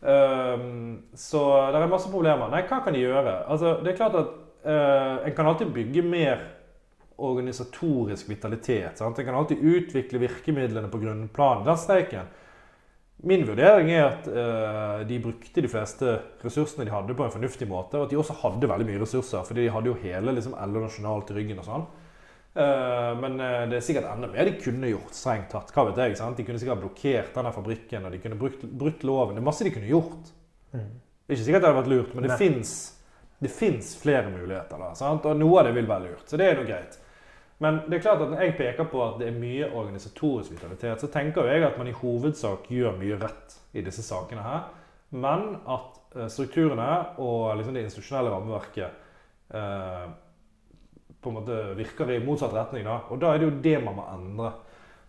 [0.00, 1.42] Um, så
[1.72, 2.48] det er masse problemer.
[2.52, 3.34] Nei, hva kan de gjøre?
[3.52, 4.30] Altså, det er klart at
[4.64, 6.46] uh, En kan alltid bygge mer
[7.20, 8.96] organisatorisk vitalitet.
[8.98, 9.18] Sant?
[9.18, 11.66] En kan alltid utvikle virkemidlene på grunnplanet.
[11.68, 12.30] Den streiken.
[13.28, 17.68] Min vurdering er at uh, de brukte de fleste ressursene de hadde, på en fornuftig
[17.68, 17.98] måte.
[17.98, 20.86] Og at de også hadde veldig mye ressurser, fordi de hadde jo hele liksom, LO
[20.86, 21.60] nasjonalt i ryggen.
[21.60, 21.90] og sånn.
[22.54, 25.70] Eh, men eh, det er sikkert enda mer de kunne gjort, strengt tatt.
[25.74, 26.38] Hva vet jeg, sant?
[26.38, 29.36] De kunne sikkert blokkert denne fabrikken, og de kunne brukt, brutt loven.
[29.36, 30.32] Det er masse de kunne gjort.
[30.72, 30.88] Mm.
[30.90, 32.26] Det er ikke sikkert det hadde vært lurt, men
[33.40, 34.82] det fins flere muligheter.
[34.82, 35.28] da, sant?
[35.30, 36.26] Og noe av det vil være lurt.
[36.26, 36.98] Så det er noe greit.
[37.60, 41.02] Men det er klart at når jeg peker på at det er mye organisatorisk vitalitet,
[41.02, 44.62] så tenker jeg at man i hovedsak gjør mye rett i disse sakene her.
[45.12, 46.88] Men at eh, strukturene
[47.20, 48.88] og liksom det institusjonelle rammeverket
[49.60, 50.06] eh,
[51.20, 52.84] på en måte virker i motsatt retning.
[52.86, 53.00] Da.
[53.10, 54.52] Og da er det jo det man må endre.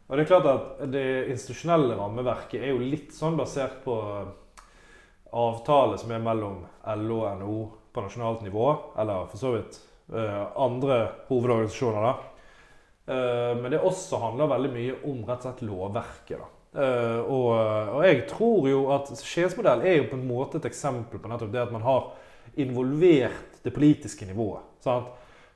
[0.07, 3.95] Og Det er klart at det institusjonelle rammeverket er jo litt sånn basert på
[5.31, 6.65] avtale som er mellom
[6.99, 7.59] LO og NHO
[7.95, 8.65] på nasjonalt nivå,
[8.99, 9.77] eller for så vidt
[10.11, 10.97] eh, andre
[11.29, 12.09] hovedorganisasjoner.
[12.09, 12.11] da.
[13.13, 16.43] Eh, men det også handler veldig mye om rett og slett lovverket.
[16.43, 16.51] da.
[16.71, 21.27] Og, og, jeg tror jo at Skiensmodell er jo på en måte et eksempel på
[21.31, 22.13] nettopp det at man har
[22.59, 24.63] involvert det politiske nivået.
[24.83, 25.07] Sant?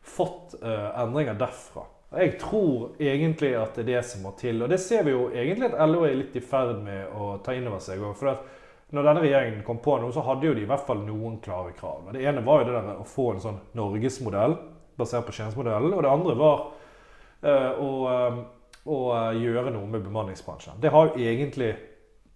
[0.05, 1.85] Fått uh, endringer derfra.
[2.15, 4.61] Jeg tror egentlig at det er det som må til.
[4.63, 7.55] Og det ser vi jo egentlig at LO er litt i ferd med å ta
[7.55, 8.03] inn over seg.
[8.15, 8.45] For at
[8.95, 11.73] når denne regjeringen kom på noe, så hadde jo de i hvert fall noen klare
[11.75, 12.07] krav.
[12.13, 14.55] Det ene var jo det der å få en sånn norgesmodell
[14.95, 15.91] basert på tjenestemodellen.
[15.91, 16.61] Og det andre var
[17.43, 18.39] uh, å, uh,
[18.85, 18.99] å,
[19.35, 20.79] gjøre noe med bemanningsbransjen.
[20.79, 21.73] Det har jo egentlig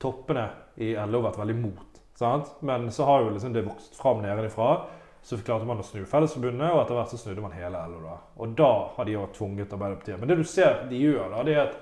[0.02, 0.50] toppene
[0.82, 2.02] i LO vært veldig mot.
[2.20, 2.52] Sant?
[2.66, 4.74] Men så har jo liksom det vokst fram nedenifra.
[5.22, 8.00] Så klarte man å snu Fellesforbundet, og etter hvert så snudde man hele LO.
[8.06, 8.16] da.
[8.40, 10.20] Og da har de jo tvunget Arbeiderpartiet.
[10.20, 11.78] Men det du ser de gjør, da, det er at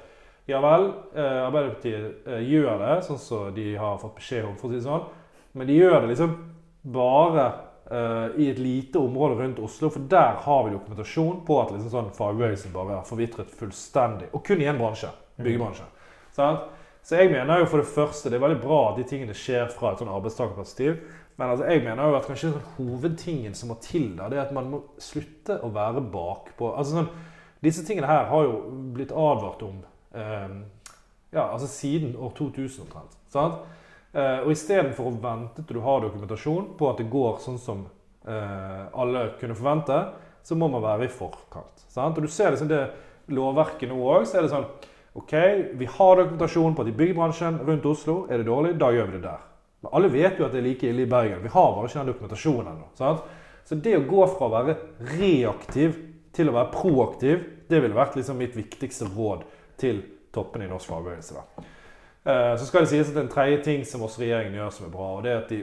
[0.48, 4.70] ja vel, eh, Arbeiderpartiet eh, gjør det sånn som de har fått beskjed om, for
[4.70, 5.08] å si det sånn.
[5.60, 6.36] Men de gjør det liksom
[6.94, 7.46] bare
[7.92, 9.92] eh, i et lite område rundt Oslo.
[9.92, 14.32] For der har vi dokumentasjon på at liksom sånn fagbevegelsen bare har forvitret fullstendig.
[14.32, 15.12] Og kun i én bransje.
[15.38, 15.92] Byggebransjen.
[16.38, 16.64] Mm.
[17.08, 19.70] Så jeg mener jo for det første det er veldig bra at de tingene skjer
[19.72, 20.98] fra et sånn arbeidstakerperspektiv.
[21.38, 24.56] Men altså, jeg mener jo at kanskje hovedtingen som må til, da, det er at
[24.56, 26.72] man må slutte å være bakpå.
[26.74, 27.12] Altså, sånn,
[27.62, 28.58] disse tingene her har jo
[28.96, 29.80] blitt advart om
[30.18, 30.56] eh,
[31.34, 33.18] ja, altså siden år 2000 omtrent.
[33.34, 33.62] Sant?
[34.18, 37.84] Eh, og istedenfor å vente til du har dokumentasjon på at det går sånn som
[38.26, 39.98] eh, alle kunne forvente,
[40.48, 41.86] så må man være i forkant.
[41.92, 42.18] Sant?
[42.18, 42.86] Og du ser liksom det
[43.36, 44.70] lovverket nå òg, så er det sånn
[45.18, 45.34] OK,
[45.78, 49.18] vi har dokumentasjon på at i byggebransjen rundt Oslo er det dårlig, da gjør vi
[49.18, 49.46] det der.
[49.94, 51.44] Alle vet jo at det er like ille i Bergen.
[51.44, 52.90] Vi har bare ikke den dokumentasjonen ennå.
[53.68, 54.76] Så det å gå fra å være
[55.18, 55.98] reaktiv
[56.36, 59.44] til å være proaktiv, det ville vært liksom mitt viktigste råd
[59.80, 60.04] til
[60.36, 61.44] toppene i norsk fagbevegelse.
[62.28, 64.94] Eh, så skal det sies at en tredje ting som også regjeringen gjør som er
[64.94, 65.60] bra, og det er at de,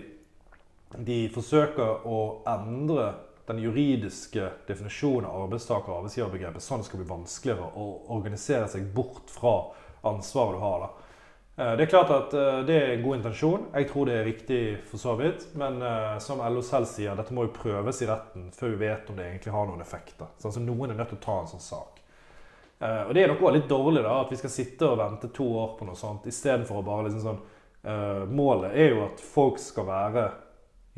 [1.10, 3.12] de forsøker å endre
[3.48, 8.68] den juridiske definisjonen av arbeidstaker- og arbeidsgiverbegrepet sånn at det skal bli vanskeligere å organisere
[8.72, 9.54] seg bort fra
[10.08, 10.86] ansvaret du har.
[10.86, 11.03] da.
[11.56, 13.66] Eh, det er klart at eh, det er en god intensjon.
[13.74, 15.48] Jeg tror det er riktig for så vidt.
[15.60, 19.10] Men uh, som LO selv sier, dette må jo prøves i retten før vi vet
[19.10, 20.32] om det egentlig har noen effekter.
[20.38, 21.94] Så altså, noen er nødt til å ta en sånn sak.
[22.84, 25.46] Eh, og det er noe litt dårlig, da, at vi skal sitte og vente to
[25.60, 27.38] år på noe sånt istedenfor å bare liksom sånn
[27.86, 30.24] eh, Målet er jo at folk skal være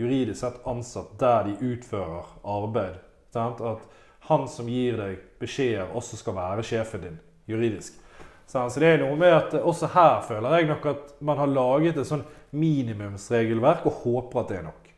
[0.00, 2.98] juridisk sett ansatt der de utfører arbeid.
[3.34, 3.60] Sant?
[3.60, 3.84] At
[4.30, 8.00] han som gir deg beskjeder, også skal være sjefen din juridisk.
[8.46, 11.98] Så det er noe med at også her føler jeg nok at man har laget
[11.98, 12.22] et sånn
[12.56, 14.90] minimumsregelverk og håper at det er nok.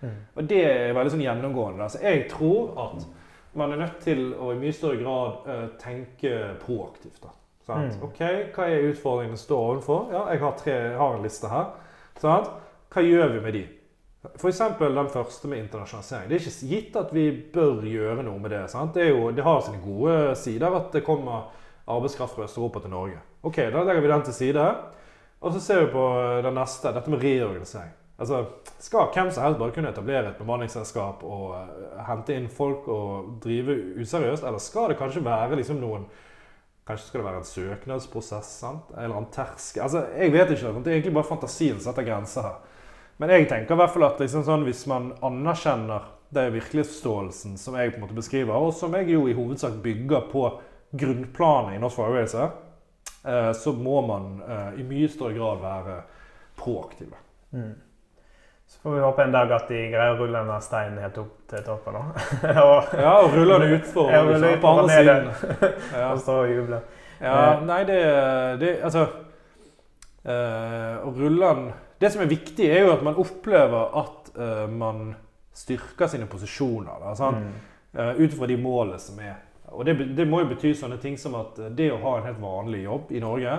[0.00, 0.18] Mm.
[0.36, 1.88] Og det er veldig sånn gjennomgående.
[1.90, 3.06] Så jeg tror at
[3.56, 7.18] man er nødt til å i mye større grad uh, tenke proaktivt.
[7.24, 7.34] da.
[7.66, 7.96] Mm.
[8.06, 8.20] Ok,
[8.54, 10.12] Hva er utfordringene står overfor?
[10.14, 11.72] Ja, jeg har, tre, jeg har en liste her.
[12.20, 12.52] Sant?
[12.94, 13.64] Hva gjør vi med de?
[14.36, 14.60] F.eks.
[14.78, 16.28] den første med internasjonalisering.
[16.30, 18.62] Det er ikke gitt at vi bør gjøre noe med det.
[18.70, 18.94] sant?
[18.94, 21.50] Det, jo, det har sine gode sider at det kommer
[21.88, 23.18] arbeidskraft fra Øst-Europa til Norge.
[23.42, 24.74] Ok, Da legger vi den til side.
[25.40, 26.02] Og så ser vi på
[26.42, 27.90] det neste, dette med reorganisering.
[28.18, 28.44] Altså,
[28.78, 33.34] Skal hvem som helst bare kunne etablere et bemanningsselskap og eh, hente inn folk og
[33.44, 36.06] drive useriøst, eller skal det kanskje være liksom noen
[36.86, 38.46] Kanskje skal det være en søknadsprosess?
[38.60, 38.92] sant?
[38.96, 39.82] Eller en terskel?
[39.82, 40.72] Altså, Jeg vet ikke.
[40.84, 42.60] Det er egentlig bare fantasien som setter grenser her.
[43.18, 47.74] Men jeg tenker i hvert fall at liksom sånn, hvis man anerkjenner den virkelighetsforståelsen som
[47.74, 50.44] jeg på en måte beskriver, og som jeg jo i hovedsak bygger på
[50.90, 52.50] grunnplanet i norsk fagbevegelse,
[53.24, 55.98] eh, så må man eh, i mye større grad være
[56.56, 57.18] proaktive.
[57.52, 57.74] Mm.
[58.66, 61.34] Så får vi håpe en dag at de greier å rulle denne steinen helt opp
[61.50, 61.98] til toppen.
[62.66, 65.28] og, Ja, og ruller det utfor Ja, liksom, ruller på andre siden.
[66.00, 66.08] Ja.
[66.10, 66.80] og og juble.
[67.20, 68.00] Ja, nei, det,
[68.60, 69.06] det Altså
[70.26, 71.70] eh, rulle den
[72.00, 75.14] Det som er viktig, er jo at man opplever at eh, man
[75.56, 76.98] styrker sine posisjoner.
[77.00, 77.30] Da.
[77.30, 77.52] Mm.
[77.96, 79.38] uh, ut fra de målene som er.
[79.76, 82.26] Og det, det må jo bety sånne ting som at eh, det å ha en
[82.28, 83.54] helt vanlig jobb i Norge,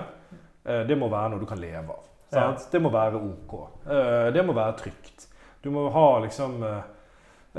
[0.64, 2.04] eh, det må være noe du kan leve av.
[2.28, 2.68] Sant?
[2.72, 3.54] Det må være OK.
[3.86, 5.28] Eh, det må være trygt.
[5.62, 6.62] Du må ha liksom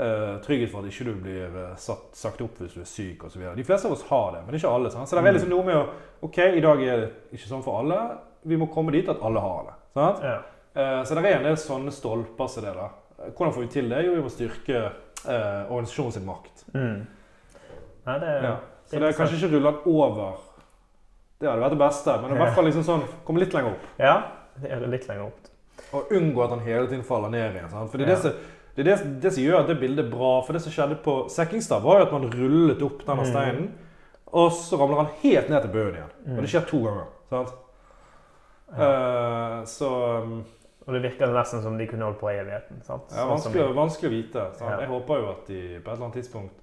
[0.00, 3.42] trygghet for at ikke du blir satt, sagt opp hvis du er syk osv.
[3.52, 4.88] De fleste av oss har det, men ikke alle.
[4.94, 5.10] Sant?
[5.10, 5.82] Så det er liksom noe med å
[6.24, 7.98] OK, i dag er det ikke sånn for alle.
[8.48, 9.74] Vi må komme dit at alle har det.
[9.98, 10.24] Sant?
[10.24, 10.38] Ja.
[11.04, 12.72] Så det er en del sånne stolper som det.
[12.78, 12.88] da.
[13.28, 14.00] Hvordan får vi til det?
[14.06, 16.64] Jo, vi må styrke eh, organisasjonen sin makt.
[16.72, 17.00] Mm.
[18.06, 18.56] Nei, det, Ja.
[18.90, 20.32] Så det er kanskje ikke rulla over.
[21.40, 23.84] Det hadde vært det beste, men i hvert fall liksom sånn, komme litt lenger opp.
[23.98, 24.16] Ja,
[24.60, 25.46] det er litt lenger opp.
[25.96, 27.70] Og unngå at han hele tiden faller ned igjen.
[27.70, 27.90] Sant?
[27.90, 28.32] For det er, Ja.
[28.76, 30.32] det, det, er det, som gjør at det bildet er bra.
[30.42, 33.30] For det som skjedde på Sekkingstad, var jo at man rullet opp denne Mm.
[33.30, 33.70] steinen,
[34.32, 36.12] og så ramler han helt ned til bøen igjen.
[36.26, 36.36] Mm.
[36.36, 37.06] Og det skjer to ganger.
[37.30, 37.54] Sant?
[38.76, 39.88] Eh, så
[40.22, 40.44] um,
[40.86, 42.80] Og det virker nesten som de kunne holdt på i evigheten.
[42.82, 43.02] sant?
[43.12, 44.44] Ja, Sånn vanskelig, vanskelig å vite.
[44.60, 44.78] Ja.
[44.80, 46.59] Jeg håper jo at de på et eller annet tidspunkt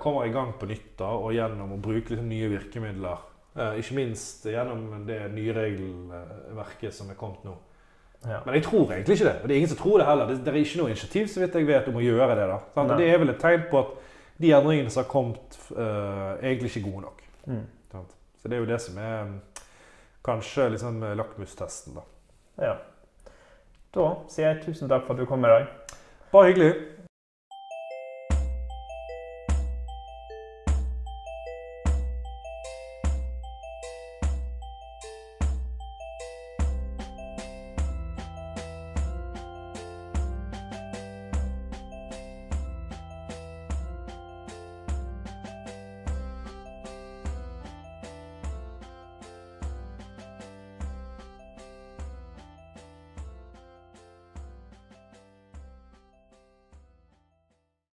[0.00, 3.22] kommer i gang på nytt da, og gjennom å bruke liksom nye virkemidler.
[3.56, 7.52] Eh, ikke minst gjennom det nye regelverket som er kommet nå.
[8.26, 8.40] ja.
[8.46, 9.34] Men jeg tror egentlig ikke det.
[9.42, 10.26] Og det er ingen som tror det heller.
[10.26, 12.48] Det, det er ikke noe initiativ så vidt jeg vet om å gjøre det.
[12.50, 12.86] da.
[12.98, 13.92] Det er vel et tegn på at
[14.42, 17.22] de endringene som har kommet, eh, egentlig ikke er gode nok.
[17.46, 17.62] Mm.
[18.42, 19.36] Så det er jo det som er mm,
[20.26, 21.94] kanskje liksom eh, lakmustesten.
[22.00, 22.04] da.
[22.66, 22.74] ja.
[23.94, 25.70] Da sier jeg tusen takk for at du kom i dag.
[26.32, 26.72] Bare hyggelig.